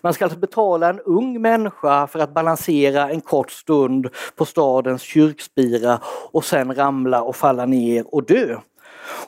Man 0.00 0.14
ska 0.14 0.24
alltså 0.24 0.38
betala 0.38 0.88
en 0.88 1.00
ung 1.00 1.42
människa 1.42 2.06
för 2.06 2.18
att 2.18 2.34
balansera 2.34 3.10
en 3.10 3.20
kort 3.20 3.50
stund 3.50 4.08
på 4.36 4.44
stadens 4.44 5.02
kyrkspira 5.02 6.00
och 6.32 6.44
sen 6.44 6.74
ramla 6.74 7.22
och 7.22 7.36
falla 7.36 7.66
ner 7.66 8.14
och 8.14 8.24
dö. 8.24 8.56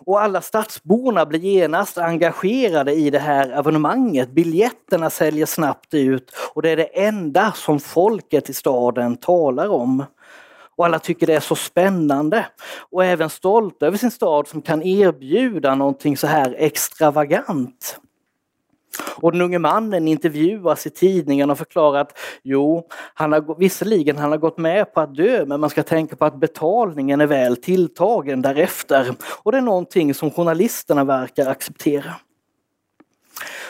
Och 0.05 0.21
alla 0.21 0.41
stadsborna 0.41 1.27
blir 1.27 1.41
genast 1.41 1.99
engagerade 1.99 2.93
i 2.93 3.11
det 3.11 3.19
här 3.19 3.59
evenemanget. 3.59 4.31
Biljetterna 4.31 5.11
säljer 5.11 5.47
snabbt 5.47 5.95
ut 5.95 6.31
och 6.55 6.63
det 6.63 6.71
är 6.71 6.77
det 6.77 7.05
enda 7.07 7.53
som 7.53 7.81
folket 7.81 8.51
i 8.51 8.55
staden 8.55 9.17
talar 9.17 9.69
om. 9.69 10.05
Och 10.77 10.85
alla 10.87 10.99
tycker 10.99 11.27
det 11.27 11.35
är 11.35 11.41
så 11.41 11.55
spännande 11.55 12.47
och 12.91 13.05
även 13.05 13.31
stolta 13.31 13.87
över 13.87 13.99
sin 13.99 14.11
stad 14.11 14.49
som 14.49 14.63
kan 14.63 14.83
erbjuda 14.83 15.75
någonting 15.75 16.17
så 16.17 16.27
här 16.27 16.55
extravagant. 16.59 17.99
Och 19.21 19.33
den 19.33 19.41
unge 19.41 19.59
mannen 19.59 20.09
intervjuas 20.09 20.87
i 20.87 20.91
tidningen 20.91 21.51
och 21.51 21.59
förklarar 21.59 22.01
att 22.01 22.19
jo, 22.43 22.89
han 23.15 23.33
har, 23.33 23.59
visserligen 23.59 24.19
han 24.19 24.31
har 24.31 24.39
gått 24.39 24.59
med 24.59 24.95
på 24.95 25.01
att 25.01 25.15
dö 25.15 25.45
men 25.47 25.61
man 25.61 25.71
ska 25.71 25.83
tänka 25.83 26.17
på 26.17 26.25
att 26.25 26.41
betalningen 26.41 27.21
är 27.21 27.27
väl 27.27 27.57
tilltagen 27.57 28.43
därefter. 28.43 29.15
Och 29.43 29.53
det 29.53 29.59
är 29.59 29.63
någonting 29.63 30.15
som 30.15 30.31
journalisterna 30.31 31.05
verkar 31.05 31.47
acceptera. 31.47 32.15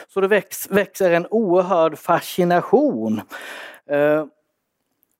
Så 0.08 0.20
det 0.20 0.28
väx, 0.28 0.70
växer 0.70 1.10
en 1.10 1.26
oerhörd 1.30 1.98
fascination. 1.98 3.20
Eh, 3.90 4.24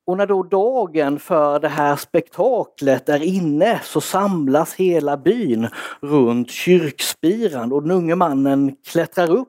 och 0.05 0.17
när 0.17 0.27
då 0.27 0.43
dagen 0.43 1.19
för 1.19 1.61
det 1.61 1.69
här 1.69 1.97
spektaklet 1.97 3.09
är 3.09 3.23
inne 3.23 3.81
så 3.85 4.01
samlas 4.01 4.75
hela 4.75 5.17
byn 5.17 5.69
runt 6.01 6.51
kyrkspiran 6.51 7.73
och 7.73 7.83
den 7.83 7.91
unge 7.91 8.15
mannen 8.15 8.77
klättrar 8.85 9.31
upp 9.31 9.49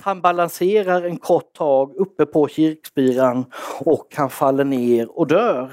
han 0.00 0.20
balanserar 0.20 1.02
en 1.02 1.16
kort 1.16 1.52
tag 1.52 1.96
uppe 1.96 2.26
på 2.26 2.48
kyrkspiran 2.48 3.44
och 3.80 4.06
han 4.16 4.30
faller 4.30 4.64
ner 4.64 5.18
och 5.18 5.26
dör. 5.26 5.72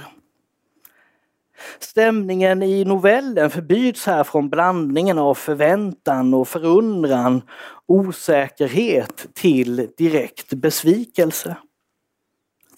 Stämningen 1.80 2.64
i 2.64 2.86
novellen 2.86 3.50
förbyts 3.50 4.06
här 4.06 4.24
från 4.24 4.50
blandningen 4.50 5.18
av 5.18 5.34
förväntan 5.34 6.34
och 6.34 6.48
förundran, 6.48 7.42
osäkerhet 7.86 9.28
till 9.34 9.90
direkt 9.98 10.54
besvikelse. 10.54 11.56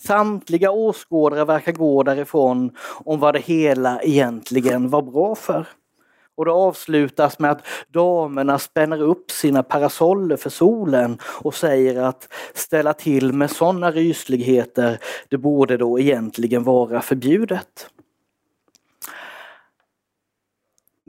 Samtliga 0.03 0.71
åskådare 0.71 1.45
verkar 1.45 1.71
gå 1.71 2.03
därifrån 2.03 2.71
om 3.05 3.19
vad 3.19 3.35
det 3.35 3.39
hela 3.39 4.01
egentligen 4.01 4.89
var 4.89 5.01
bra 5.01 5.35
för. 5.35 5.67
Och 6.35 6.45
det 6.45 6.51
avslutas 6.51 7.39
med 7.39 7.51
att 7.51 7.65
damerna 7.87 8.59
spänner 8.59 9.01
upp 9.01 9.31
sina 9.31 9.63
parasoller 9.63 10.37
för 10.37 10.49
solen 10.49 11.17
och 11.23 11.55
säger 11.55 12.01
att 12.01 12.27
ställa 12.53 12.93
till 12.93 13.33
med 13.33 13.51
sådana 13.51 13.91
rysligheter, 13.91 14.99
det 15.29 15.37
borde 15.37 15.77
då 15.77 15.99
egentligen 15.99 16.63
vara 16.63 17.01
förbjudet. 17.01 17.89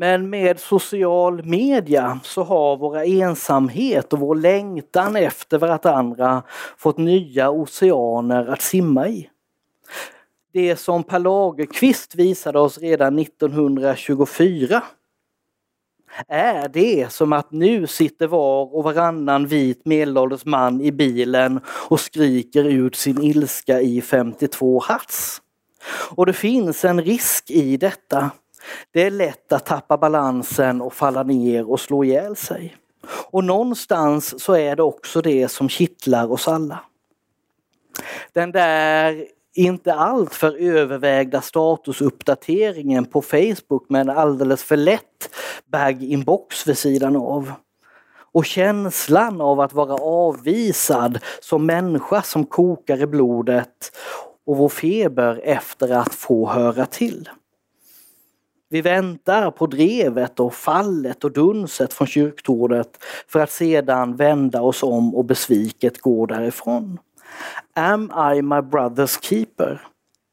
Men 0.00 0.30
med 0.30 0.60
social 0.60 1.44
media 1.44 2.20
så 2.24 2.42
har 2.42 2.76
våra 2.76 3.04
ensamhet 3.04 4.12
och 4.12 4.18
vår 4.18 4.34
längtan 4.34 5.16
efter 5.16 5.58
varandra 5.58 6.42
fått 6.78 6.98
nya 6.98 7.50
oceaner 7.50 8.46
att 8.46 8.62
simma 8.62 9.08
i. 9.08 9.30
Det 10.52 10.76
som 10.76 11.04
Per 11.04 11.18
Lagerkvist 11.18 12.14
visade 12.14 12.60
oss 12.60 12.78
redan 12.78 13.18
1924 13.18 14.82
är 16.28 16.68
det 16.68 17.12
som 17.12 17.32
att 17.32 17.50
nu 17.50 17.86
sitter 17.86 18.26
var 18.26 18.74
och 18.74 18.84
varannan 18.84 19.46
vit 19.46 19.86
medelålders 19.86 20.44
man 20.44 20.80
i 20.80 20.92
bilen 20.92 21.60
och 21.88 22.00
skriker 22.00 22.64
ut 22.64 22.96
sin 22.96 23.22
ilska 23.22 23.80
i 23.80 24.02
52 24.02 24.82
hertz. 24.88 25.42
Och 26.16 26.26
det 26.26 26.32
finns 26.32 26.84
en 26.84 27.02
risk 27.02 27.50
i 27.50 27.76
detta. 27.76 28.30
Det 28.92 29.02
är 29.02 29.10
lätt 29.10 29.52
att 29.52 29.66
tappa 29.66 29.96
balansen 29.96 30.80
och 30.80 30.94
falla 30.94 31.22
ner 31.22 31.70
och 31.70 31.80
slå 31.80 32.04
ihjäl 32.04 32.36
sig. 32.36 32.76
Och 33.30 33.44
någonstans 33.44 34.42
så 34.42 34.52
är 34.56 34.76
det 34.76 34.82
också 34.82 35.22
det 35.22 35.48
som 35.48 35.68
kittlar 35.68 36.32
oss 36.32 36.48
alla. 36.48 36.78
Den 38.32 38.52
där 38.52 39.26
inte 39.54 39.94
allt 39.94 40.34
för 40.34 40.56
övervägda 40.56 41.40
statusuppdateringen 41.40 43.04
på 43.04 43.22
Facebook 43.22 43.88
med 43.88 44.00
en 44.00 44.10
alldeles 44.10 44.64
för 44.64 44.76
lätt 44.76 45.34
bag-inbox 45.66 46.66
vid 46.66 46.78
sidan 46.78 47.16
av. 47.16 47.52
Och 48.32 48.44
känslan 48.44 49.40
av 49.40 49.60
att 49.60 49.72
vara 49.72 49.94
avvisad 49.94 51.18
som 51.40 51.66
människa 51.66 52.22
som 52.22 52.46
kokar 52.46 53.02
i 53.02 53.06
blodet 53.06 53.92
och 54.46 54.56
vår 54.56 54.68
feber 54.68 55.40
efter 55.44 55.92
att 55.92 56.14
få 56.14 56.48
höra 56.48 56.86
till. 56.86 57.28
Vi 58.72 58.80
väntar 58.80 59.50
på 59.50 59.66
drevet 59.66 60.40
och 60.40 60.54
fallet 60.54 61.24
och 61.24 61.32
dunset 61.32 61.92
från 61.92 62.06
kyrktornet 62.06 63.04
för 63.28 63.40
att 63.40 63.50
sedan 63.50 64.16
vända 64.16 64.62
oss 64.62 64.82
om 64.82 65.14
och 65.14 65.24
besviket 65.24 66.00
gå 66.00 66.26
därifrån. 66.26 66.98
Am 67.74 68.12
I 68.34 68.42
my 68.42 68.56
brother's 68.56 69.22
keeper? 69.22 69.80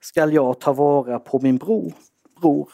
Skall 0.02 0.34
jag 0.34 0.60
ta 0.60 0.74
vara 0.74 1.20
på 1.20 1.40
min 1.40 1.58
bror? 1.58 1.94
bror. 2.42 2.70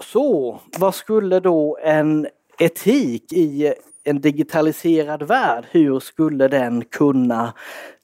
Så 0.00 0.60
vad 0.78 0.94
skulle 0.94 1.40
då 1.40 1.78
en 1.82 2.26
etik 2.58 3.32
i 3.32 3.74
en 4.04 4.20
digitaliserad 4.20 5.22
värld, 5.22 5.64
hur 5.70 6.00
skulle 6.00 6.48
den 6.48 6.84
kunna 6.84 7.54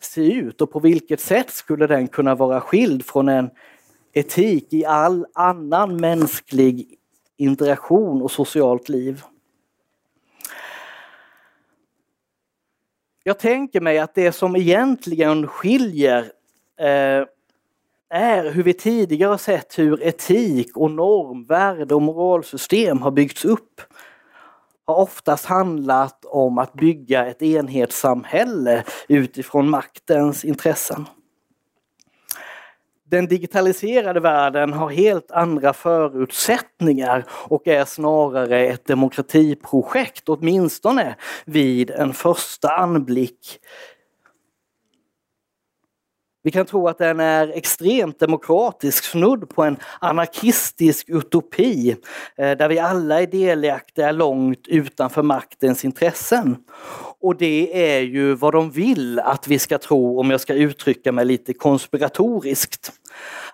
se 0.00 0.32
ut 0.32 0.60
och 0.60 0.72
på 0.72 0.80
vilket 0.80 1.20
sätt 1.20 1.50
skulle 1.50 1.86
den 1.86 2.08
kunna 2.08 2.34
vara 2.34 2.60
skild 2.60 3.04
från 3.04 3.28
en 3.28 3.50
etik 4.12 4.72
i 4.72 4.84
all 4.84 5.26
annan 5.34 5.96
mänsklig 5.96 6.98
interaktion 7.36 8.22
och 8.22 8.30
socialt 8.30 8.88
liv? 8.88 9.22
Jag 13.24 13.38
tänker 13.38 13.80
mig 13.80 13.98
att 13.98 14.14
det 14.14 14.32
som 14.32 14.56
egentligen 14.56 15.46
skiljer 15.46 16.32
eh, 16.78 17.26
är 18.08 18.50
hur 18.50 18.62
vi 18.62 18.74
tidigare 18.74 19.30
har 19.30 19.38
sett 19.38 19.78
hur 19.78 20.02
etik 20.02 20.76
och 20.76 20.90
normvärde 20.90 21.94
och 21.94 22.02
moralsystem 22.02 23.02
har 23.02 23.10
byggts 23.10 23.44
upp. 23.44 23.80
Har 24.86 24.94
oftast 24.94 25.44
handlat 25.44 26.24
om 26.24 26.58
att 26.58 26.72
bygga 26.72 27.26
ett 27.26 27.42
enhetssamhälle 27.42 28.84
utifrån 29.08 29.70
maktens 29.70 30.44
intressen. 30.44 31.06
Den 33.12 33.26
digitaliserade 33.26 34.20
världen 34.20 34.72
har 34.72 34.90
helt 34.90 35.30
andra 35.30 35.72
förutsättningar 35.72 37.24
och 37.30 37.68
är 37.68 37.84
snarare 37.84 38.66
ett 38.66 38.86
demokratiprojekt, 38.86 40.28
åtminstone 40.28 41.16
vid 41.44 41.90
en 41.90 42.12
första 42.12 42.68
anblick. 42.68 43.58
Vi 46.44 46.50
kan 46.50 46.66
tro 46.66 46.88
att 46.88 46.98
den 46.98 47.20
är 47.20 47.48
extremt 47.48 48.18
demokratisk, 48.18 49.04
snudd 49.04 49.48
på 49.48 49.62
en 49.62 49.76
anarkistisk 50.00 51.08
utopi 51.08 51.96
eh, 52.36 52.50
där 52.50 52.68
vi 52.68 52.78
alla 52.78 53.22
är 53.22 53.26
delaktiga 53.26 54.12
långt 54.12 54.68
utanför 54.68 55.22
maktens 55.22 55.84
intressen. 55.84 56.56
Och 57.20 57.36
det 57.36 57.94
är 57.94 58.00
ju 58.00 58.34
vad 58.34 58.52
de 58.52 58.70
vill 58.70 59.18
att 59.18 59.48
vi 59.48 59.58
ska 59.58 59.78
tro, 59.78 60.20
om 60.20 60.30
jag 60.30 60.40
ska 60.40 60.54
uttrycka 60.54 61.12
mig 61.12 61.24
lite 61.24 61.54
konspiratoriskt. 61.54 62.92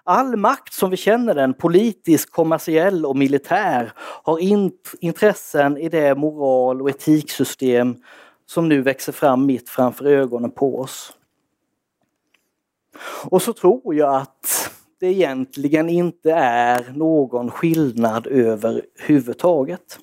All 0.05 0.37
makt 0.37 0.73
som 0.73 0.91
vi 0.91 0.97
känner 0.97 1.35
den, 1.35 1.55
politisk, 1.55 2.31
kommersiell 2.31 3.07
och 3.07 3.17
militär, 3.17 3.93
har 4.23 4.39
intressen 5.01 5.79
i 5.79 5.89
det 5.89 6.15
moral 6.15 6.83
och 6.83 6.91
etiksystem 6.91 7.97
som 8.47 8.69
nu 8.69 8.83
växer 8.83 9.13
fram 9.13 9.47
mitt 9.47 9.69
framför 9.69 10.05
ögonen 10.05 10.51
på 10.51 10.81
oss. 10.81 11.13
Och 13.31 13.43
så 13.43 13.53
tror 13.53 13.95
jag 13.95 14.15
att 14.15 14.71
det 15.01 15.07
egentligen 15.07 15.89
inte 15.89 16.33
är 16.33 16.93
någon 16.95 17.51
skillnad 17.51 18.27
överhuvudtaget. 18.27 19.99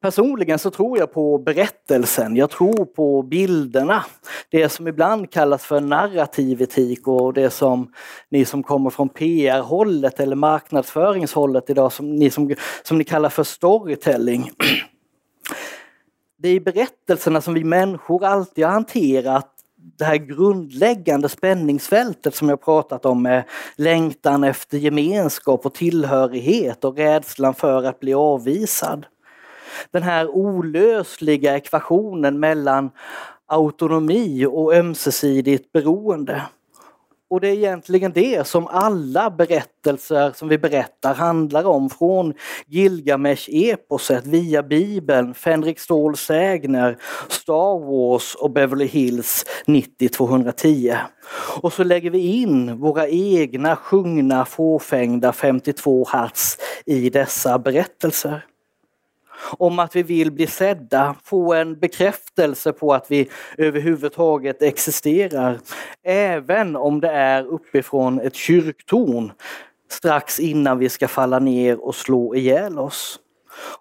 Personligen 0.00 0.58
så 0.58 0.70
tror 0.70 0.98
jag 0.98 1.12
på 1.12 1.38
berättelsen, 1.38 2.36
jag 2.36 2.50
tror 2.50 2.84
på 2.84 3.22
bilderna. 3.22 4.04
Det 4.50 4.68
som 4.68 4.88
ibland 4.88 5.30
kallas 5.30 5.66
för 5.66 5.80
narrativ 5.80 6.62
etik 6.62 7.08
och 7.08 7.32
det 7.32 7.50
som 7.50 7.92
ni 8.28 8.44
som 8.44 8.62
kommer 8.62 8.90
från 8.90 9.08
PR-hållet 9.08 10.20
eller 10.20 10.36
marknadsföringshållet 10.36 11.70
idag, 11.70 11.92
som 11.92 12.16
ni, 12.16 12.30
som, 12.30 12.54
som 12.82 12.98
ni 12.98 13.04
kallar 13.04 13.28
för 13.28 13.44
storytelling. 13.44 14.50
Det 16.40 16.48
är 16.48 16.54
i 16.54 16.60
berättelserna 16.60 17.40
som 17.40 17.54
vi 17.54 17.64
människor 17.64 18.24
alltid 18.24 18.64
har 18.64 18.72
hanterat 18.72 19.57
det 19.98 20.04
här 20.04 20.16
grundläggande 20.16 21.28
spänningsfältet 21.28 22.34
som 22.34 22.48
jag 22.48 22.62
pratat 22.62 23.06
om 23.06 23.22
med 23.22 23.44
längtan 23.76 24.44
efter 24.44 24.78
gemenskap 24.78 25.66
och 25.66 25.74
tillhörighet 25.74 26.84
och 26.84 26.96
rädslan 26.96 27.54
för 27.54 27.84
att 27.84 28.00
bli 28.00 28.14
avvisad. 28.14 29.06
Den 29.90 30.02
här 30.02 30.28
olösliga 30.28 31.56
ekvationen 31.56 32.40
mellan 32.40 32.90
autonomi 33.46 34.46
och 34.46 34.74
ömsesidigt 34.74 35.72
beroende. 35.72 36.42
Och 37.30 37.40
det 37.40 37.48
är 37.48 37.52
egentligen 37.52 38.12
det 38.12 38.46
som 38.46 38.66
alla 38.66 39.30
berättelser 39.30 40.32
som 40.34 40.48
vi 40.48 40.58
berättar 40.58 41.14
handlar 41.14 41.64
om. 41.64 41.90
Från 41.90 42.34
Gilgamesh-eposet 42.66 44.26
via 44.26 44.62
Bibeln, 44.62 45.34
Fänrik 45.34 45.78
Ståls 45.78 46.20
sägner, 46.20 46.98
Star 47.28 47.78
Wars 47.78 48.34
och 48.34 48.50
Beverly 48.50 48.86
Hills 48.86 49.44
90-210. 49.66 50.96
Och 51.60 51.72
så 51.72 51.84
lägger 51.84 52.10
vi 52.10 52.18
in 52.18 52.76
våra 52.80 53.08
egna 53.08 53.76
sjungna 53.76 54.44
fåfängda 54.44 55.32
52 55.32 56.06
hertz 56.12 56.58
i 56.86 57.10
dessa 57.10 57.58
berättelser 57.58 58.44
om 59.40 59.78
att 59.78 59.96
vi 59.96 60.02
vill 60.02 60.32
bli 60.32 60.46
sedda, 60.46 61.14
få 61.24 61.54
en 61.54 61.78
bekräftelse 61.78 62.72
på 62.72 62.94
att 62.94 63.10
vi 63.10 63.28
överhuvudtaget 63.58 64.62
existerar. 64.62 65.58
Även 66.02 66.76
om 66.76 67.00
det 67.00 67.10
är 67.10 67.44
uppifrån 67.44 68.20
ett 68.20 68.34
kyrktorn 68.34 69.32
strax 69.90 70.40
innan 70.40 70.78
vi 70.78 70.88
ska 70.88 71.08
falla 71.08 71.38
ner 71.38 71.84
och 71.84 71.94
slå 71.94 72.34
ihjäl 72.34 72.78
oss. 72.78 73.20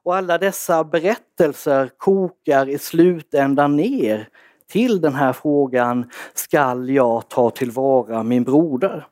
Och 0.03 0.15
alla 0.15 0.37
dessa 0.37 0.83
berättelser 0.83 1.89
kokar 1.97 2.69
i 2.69 2.77
slutändan 2.77 3.75
ner 3.75 4.27
till 4.71 5.01
den 5.01 5.15
här 5.15 5.33
frågan, 5.33 6.09
skall 6.33 6.89
jag 6.89 7.29
ta 7.29 7.49
tillvara 7.49 8.23
min 8.23 8.43
broder? 8.43 9.07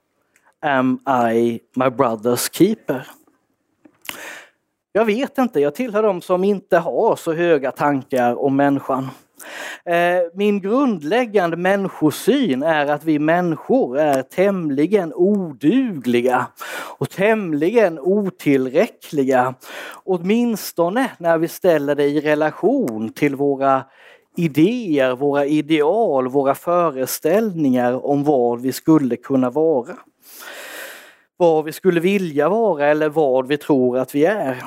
Am 0.62 1.00
I 1.34 1.60
my 1.76 1.86
brother's 1.86 2.50
keeper? 2.52 3.08
Jag 4.98 5.06
vet 5.06 5.38
inte, 5.38 5.60
jag 5.60 5.76
tillhör 5.76 6.04
de 6.04 6.22
som 6.22 6.44
inte 6.44 6.78
har 6.78 7.16
så 7.16 7.34
höga 7.34 7.72
tankar 7.72 8.44
om 8.44 8.56
människan. 8.56 9.10
Eh, 9.86 10.22
min 10.34 10.62
grundläggande 10.62 11.58
människosyn 11.58 12.64
är 12.64 12.86
att 12.86 13.04
vi 13.04 13.20
människor 13.20 14.00
är 14.00 14.22
tämligen 14.22 15.14
odugliga 15.14 16.48
och 16.98 17.10
tämligen 17.10 18.00
otillräckliga. 18.00 19.54
Åtminstone 20.04 21.12
när 21.18 21.38
vi 21.38 21.48
ställer 21.48 21.96
det 21.96 22.06
i 22.06 22.22
relation 22.22 23.10
till 23.10 23.36
våra 23.36 23.84
idéer, 24.38 25.16
våra 25.16 25.46
ideal, 25.46 26.28
våra 26.28 26.56
föreställningar 26.56 28.06
om 28.06 28.24
vad 28.24 28.62
vi 28.62 28.72
skulle 28.72 29.16
kunna 29.16 29.50
vara. 29.50 29.96
Vad 31.38 31.66
vi 31.66 31.72
skulle 31.72 32.00
vilja 32.00 32.50
vara 32.50 32.86
eller 32.88 33.10
vad 33.10 33.48
vi 33.48 33.58
tror 33.58 33.98
att 33.98 34.16
vi 34.16 34.26
är 34.26 34.64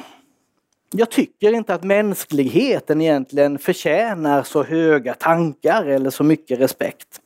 jag 0.90 1.10
tycker 1.10 1.52
inte 1.52 1.74
att 1.74 1.84
mänskligheten 1.84 3.00
egentligen 3.00 3.58
förtjänar 3.58 4.42
så 4.42 4.62
höga 4.62 5.14
tankar 5.14 5.84
eller 5.86 6.10
så 6.10 6.24
mycket 6.24 6.60
respekt. 6.60 7.20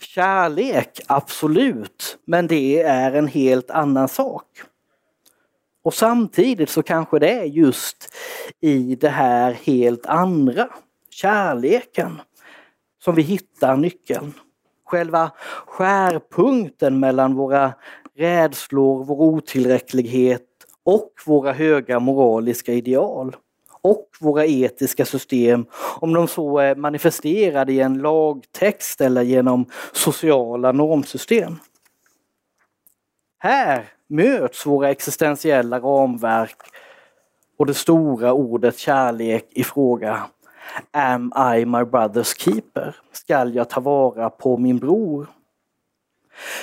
Kärlek, 0.00 1.00
absolut, 1.06 2.18
men 2.24 2.46
det 2.46 2.82
är 2.82 3.12
en 3.12 3.26
helt 3.26 3.70
annan 3.70 4.08
sak. 4.08 4.46
Och 5.84 5.94
samtidigt 5.94 6.70
så 6.70 6.82
kanske 6.82 7.18
det 7.18 7.30
är 7.30 7.44
just 7.44 8.14
i 8.60 8.94
det 8.94 9.08
här 9.08 9.52
helt 9.52 10.06
andra, 10.06 10.68
kärleken, 11.10 12.20
som 13.04 13.14
vi 13.14 13.22
hittar 13.22 13.76
nyckeln. 13.76 14.32
Själva 14.84 15.30
skärpunkten 15.66 17.00
mellan 17.00 17.34
våra 17.34 17.72
rädslor, 18.16 19.04
vår 19.04 19.20
otillräcklighet 19.20 20.51
och 20.84 21.12
våra 21.26 21.52
höga 21.52 22.00
moraliska 22.00 22.72
ideal 22.72 23.36
och 23.82 24.08
våra 24.20 24.46
etiska 24.46 25.04
system, 25.04 25.66
om 26.00 26.14
de 26.14 26.28
så 26.28 26.58
är 26.58 26.74
manifesterade 26.74 27.72
i 27.72 27.80
en 27.80 27.98
lagtext 27.98 29.00
eller 29.00 29.22
genom 29.22 29.66
sociala 29.92 30.72
normsystem. 30.72 31.58
Här 33.38 33.84
möts 34.08 34.66
våra 34.66 34.90
existentiella 34.90 35.80
ramverk 35.80 36.56
och 37.58 37.66
det 37.66 37.74
stora 37.74 38.32
ordet 38.32 38.78
kärlek 38.78 39.48
i 39.50 39.64
fråga. 39.64 40.22
Am 40.90 41.32
I 41.56 41.64
my 41.64 41.78
brother's 41.78 42.38
keeper? 42.38 42.96
Skall 43.12 43.54
jag 43.54 43.70
ta 43.70 43.80
vara 43.80 44.30
på 44.30 44.58
min 44.58 44.78
bror? 44.78 45.26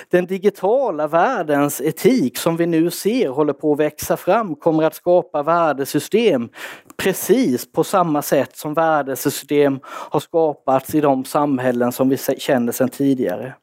Den 0.10 0.26
digitala 0.26 1.08
världens 1.08 1.82
etik 1.82 2.38
som 2.38 2.58
vi 2.58 2.66
nu 2.66 2.92
ser 2.92 3.30
håller 3.30 3.54
på 3.54 3.74
att 3.74 3.80
växa 3.80 4.18
fram 4.18 4.56
kommer 4.56 4.84
att 4.84 4.96
skapa 4.96 5.44
värdesystem 5.44 6.50
precis 6.98 7.72
på 7.72 7.84
samma 7.84 8.22
sätt 8.22 8.58
som 8.58 8.74
värdesystem 8.74 9.80
har 9.84 10.20
skapats 10.20 10.96
i 10.96 11.02
de 11.02 11.26
samhällen 11.26 11.92
som 11.92 12.10
vi 12.10 12.18
känner 12.18 12.72
sedan 12.72 12.90
tidigare. 12.90 13.54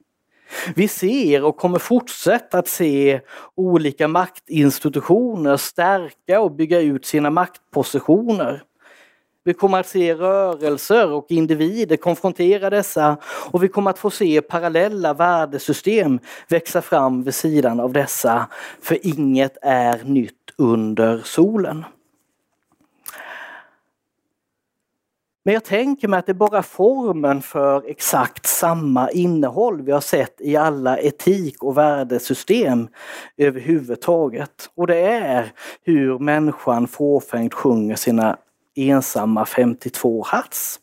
Vi 0.75 0.89
ser 0.89 1.45
och 1.45 1.57
kommer 1.57 1.79
fortsätta 1.79 2.59
att 2.59 2.69
se 2.69 3.21
olika 3.55 4.09
maktinstitutioner 4.09 5.57
stärka 5.57 6.41
och 6.41 6.53
bygga 6.53 6.81
ut 6.81 7.07
sina 7.07 7.31
maktpositioner. 7.31 8.63
Vi 9.47 9.55
kommer 9.55 9.81
att 9.81 9.87
se 9.87 10.15
rörelser 10.15 11.13
och 11.13 11.27
individer 11.29 11.97
konfrontera 11.97 12.71
dessa 12.71 13.17
och 13.51 13.63
vi 13.63 13.69
kommer 13.69 13.91
att 13.91 13.99
få 13.99 14.11
se 14.11 14.41
parallella 14.41 15.15
värdesystem 15.15 16.19
växa 16.49 16.83
fram 16.83 17.23
vid 17.23 17.35
sidan 17.35 17.81
av 17.81 17.93
dessa. 17.93 18.47
För 18.81 19.07
inget 19.07 19.57
är 19.63 20.05
nytt 20.05 20.51
under 20.57 21.19
solen. 21.25 21.85
Men 25.45 25.55
jag 25.55 25.65
tänker 25.65 26.09
mig 26.09 26.19
att 26.19 26.27
det 26.27 26.33
är 26.33 26.35
bara 26.35 26.63
formen 26.63 27.43
för 27.43 27.91
exakt 27.91 28.47
samma 28.47 29.11
innehåll 29.11 29.83
vi 29.83 29.93
har 29.93 30.01
sett 30.01 30.41
i 30.41 30.57
alla 30.57 30.99
etik 30.99 31.63
och 31.63 31.77
värdesystem 31.77 32.89
överhuvudtaget. 33.37 34.71
Och 34.75 34.87
det 34.87 35.01
är 35.01 35.53
hur 35.83 36.19
människan 36.19 36.89
fåfängt 36.89 37.55
sjunger 37.55 37.97
sina 37.97 38.37
ensamma 38.77 39.47
52 39.47 40.25
hertz. 40.33 40.81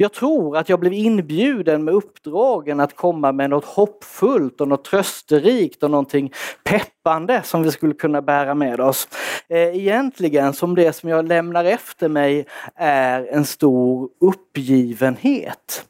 Jag 0.00 0.12
tror 0.12 0.56
att 0.56 0.68
jag 0.68 0.80
blev 0.80 0.92
inbjuden 0.92 1.84
med 1.84 1.94
uppdragen 1.94 2.80
att 2.80 2.96
komma 2.96 3.32
med 3.32 3.50
något 3.50 3.64
hoppfullt 3.64 4.60
och 4.60 4.68
något 4.68 4.84
trösterikt 4.84 5.82
och 5.82 5.90
någonting 5.90 6.32
peppande 6.64 7.42
som 7.44 7.62
vi 7.62 7.70
skulle 7.70 7.94
kunna 7.94 8.22
bära 8.22 8.54
med 8.54 8.80
oss. 8.80 9.08
Eh, 9.48 9.76
egentligen 9.76 10.52
som 10.52 10.74
det 10.74 10.92
som 10.92 11.08
jag 11.08 11.28
lämnar 11.28 11.64
efter 11.64 12.08
mig 12.08 12.46
är 12.74 13.26
en 13.26 13.44
stor 13.44 14.08
uppgivenhet. 14.20 15.84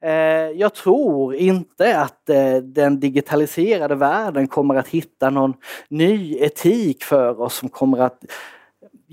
Eh, 0.00 0.12
jag 0.54 0.74
tror 0.74 1.34
inte 1.34 2.00
att 2.00 2.28
eh, 2.28 2.56
den 2.56 3.00
digitaliserade 3.00 3.94
världen 3.94 4.48
kommer 4.48 4.74
att 4.74 4.88
hitta 4.88 5.30
någon 5.30 5.54
ny 5.88 6.36
etik 6.38 7.04
för 7.04 7.40
oss 7.40 7.54
som 7.54 7.68
kommer 7.68 7.98
att 7.98 8.24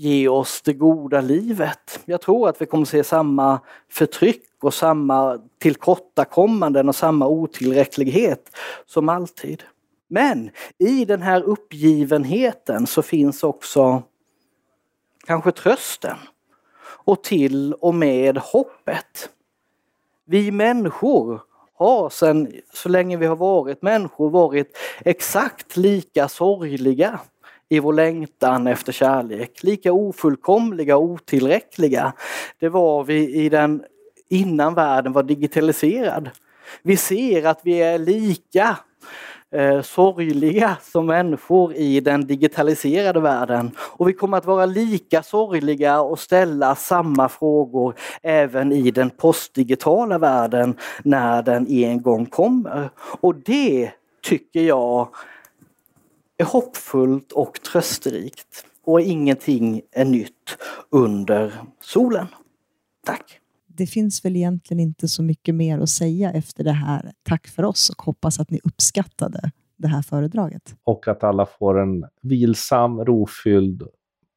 ge 0.02 0.28
oss 0.28 0.62
det 0.62 0.72
goda 0.72 1.20
livet. 1.20 2.00
Jag 2.04 2.20
tror 2.20 2.48
att 2.48 2.62
vi 2.62 2.66
kommer 2.66 2.84
se 2.84 3.04
samma 3.04 3.60
förtryck 3.90 4.44
och 4.60 4.74
samma 4.74 5.38
tillkortakommanden 5.58 6.88
och 6.88 6.96
samma 6.96 7.26
otillräcklighet 7.26 8.56
som 8.86 9.08
alltid. 9.08 9.62
Men 10.08 10.50
i 10.78 11.04
den 11.04 11.22
här 11.22 11.42
uppgivenheten 11.42 12.86
så 12.86 13.02
finns 13.02 13.42
också 13.42 14.02
kanske 15.26 15.52
trösten 15.52 16.16
och 17.04 17.24
till 17.24 17.72
och 17.72 17.94
med 17.94 18.38
hoppet. 18.38 19.30
Vi 20.24 20.50
människor 20.50 21.40
har 21.74 22.10
sedan 22.10 22.52
så 22.74 22.88
länge 22.88 23.16
vi 23.16 23.26
har 23.26 23.36
varit 23.36 23.82
människor 23.82 24.30
varit 24.30 24.76
exakt 25.00 25.76
lika 25.76 26.28
sorgliga 26.28 27.20
i 27.72 27.80
vår 27.80 27.92
längtan 27.92 28.66
efter 28.66 28.92
kärlek. 28.92 29.62
Lika 29.62 29.92
ofullkomliga 29.92 30.96
och 30.96 31.02
otillräckliga. 31.02 32.12
Det 32.58 32.68
var 32.68 33.04
vi 33.04 33.34
i 33.34 33.48
den 33.48 33.84
innan 34.28 34.74
världen 34.74 35.12
var 35.12 35.22
digitaliserad. 35.22 36.30
Vi 36.82 36.96
ser 36.96 37.46
att 37.46 37.60
vi 37.62 37.82
är 37.82 37.98
lika 37.98 38.76
eh, 39.54 39.82
sorgliga 39.82 40.76
som 40.82 41.06
människor 41.06 41.74
i 41.74 42.00
den 42.00 42.26
digitaliserade 42.26 43.20
världen. 43.20 43.70
Och 43.78 44.08
vi 44.08 44.12
kommer 44.12 44.38
att 44.38 44.46
vara 44.46 44.66
lika 44.66 45.22
sorgliga 45.22 46.00
och 46.00 46.18
ställa 46.18 46.74
samma 46.74 47.28
frågor 47.28 47.94
även 48.22 48.72
i 48.72 48.90
den 48.90 49.10
postdigitala 49.10 50.18
världen 50.18 50.76
när 51.02 51.42
den 51.42 51.66
en 51.70 52.02
gång 52.02 52.26
kommer. 52.26 52.90
Och 53.20 53.34
det 53.34 53.90
tycker 54.22 54.60
jag 54.60 55.08
är 56.42 56.46
hoppfullt 56.46 57.32
och 57.32 57.62
trösterikt. 57.72 58.64
Och 58.84 59.00
ingenting 59.00 59.82
är 59.92 60.04
nytt 60.04 60.56
under 60.90 61.52
solen. 61.80 62.26
Tack! 63.06 63.38
det 63.76 63.86
finns 63.86 64.24
väl 64.24 64.36
egentligen 64.36 64.80
inte 64.80 65.08
så 65.08 65.22
mycket 65.22 65.54
mer 65.54 65.78
att 65.78 65.88
säga 65.88 66.32
efter 66.32 66.64
det 66.64 66.72
här. 66.72 67.12
Tack 67.22 67.48
för 67.48 67.62
oss 67.62 67.90
och 67.90 68.02
hoppas 68.02 68.40
att 68.40 68.50
ni 68.50 68.60
uppskattade 68.64 69.50
det 69.76 69.88
här 69.88 70.02
föredraget. 70.02 70.76
Och 70.84 71.08
att 71.08 71.24
alla 71.24 71.46
får 71.46 71.80
en 71.80 72.04
vilsam, 72.22 73.04
rofylld 73.04 73.82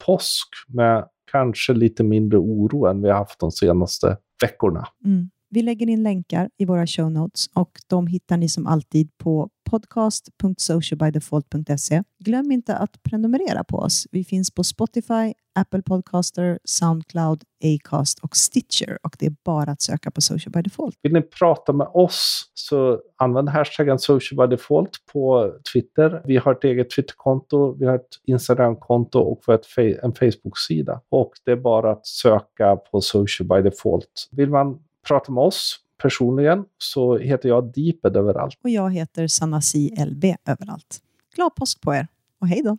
påsk 0.05 0.47
med 0.67 1.07
kanske 1.31 1.73
lite 1.73 2.03
mindre 2.03 2.37
oro 2.37 2.85
än 2.85 3.01
vi 3.01 3.09
har 3.09 3.17
haft 3.17 3.39
de 3.39 3.51
senaste 3.51 4.17
veckorna. 4.41 4.87
Mm. 5.05 5.29
Vi 5.55 5.61
lägger 5.61 5.89
in 5.89 6.03
länkar 6.03 6.49
i 6.57 6.65
våra 6.65 6.87
show 6.87 7.11
notes 7.11 7.47
och 7.53 7.71
de 7.87 8.07
hittar 8.07 8.37
ni 8.37 8.49
som 8.49 8.67
alltid 8.67 9.17
på 9.17 9.49
podcast.socialbydefault.se. 9.71 12.03
Glöm 12.23 12.51
inte 12.51 12.75
att 12.75 13.03
prenumerera 13.03 13.63
på 13.63 13.77
oss. 13.77 14.07
Vi 14.11 14.23
finns 14.23 14.53
på 14.53 14.63
Spotify, 14.63 15.33
Apple 15.59 15.81
Podcaster, 15.81 16.59
Soundcloud, 16.63 17.43
Acast 17.63 18.19
och 18.19 18.35
Stitcher 18.35 18.97
och 19.03 19.15
det 19.19 19.25
är 19.25 19.35
bara 19.45 19.71
att 19.71 19.81
söka 19.81 20.11
på 20.11 20.21
Social 20.21 20.51
by 20.51 20.61
Default. 20.61 20.95
Vill 21.01 21.13
ni 21.13 21.21
prata 21.21 21.73
med 21.73 21.87
oss 21.93 22.51
så 22.53 22.99
använd 23.17 23.49
hashtaggen 23.49 23.99
Social 23.99 24.47
by 24.47 24.55
Default 24.55 24.91
på 25.13 25.53
Twitter. 25.73 26.21
Vi 26.25 26.37
har 26.37 26.51
ett 26.51 26.63
eget 26.63 26.89
Twitterkonto, 26.89 27.75
vi 27.79 27.85
har 27.85 27.95
ett 27.95 28.09
Instagramkonto 28.25 29.19
och 29.19 29.41
vi 29.47 29.53
har 29.53 29.59
en 30.03 30.13
Facebook-sida. 30.13 31.01
Och 31.09 31.31
det 31.45 31.51
är 31.51 31.55
bara 31.55 31.91
att 31.91 32.07
söka 32.07 32.75
på 32.75 33.01
Social 33.01 33.47
by 33.47 33.61
Default. 33.69 34.29
Vill 34.31 34.49
man 34.49 34.79
prata 35.07 35.31
med 35.31 35.43
oss 35.43 35.79
personligen 36.01 36.65
så 36.77 37.17
heter 37.17 37.49
jag 37.49 37.73
Deeped 37.73 38.17
överallt. 38.17 38.59
Och 38.63 38.69
jag 38.69 38.93
heter 38.93 39.27
Sanasi 39.27 40.05
LB 40.05 40.25
överallt. 40.45 40.99
Glad 41.35 41.55
påsk 41.55 41.81
på 41.81 41.95
er 41.95 42.07
och 42.41 42.47
hej 42.47 42.61
då! 42.63 42.77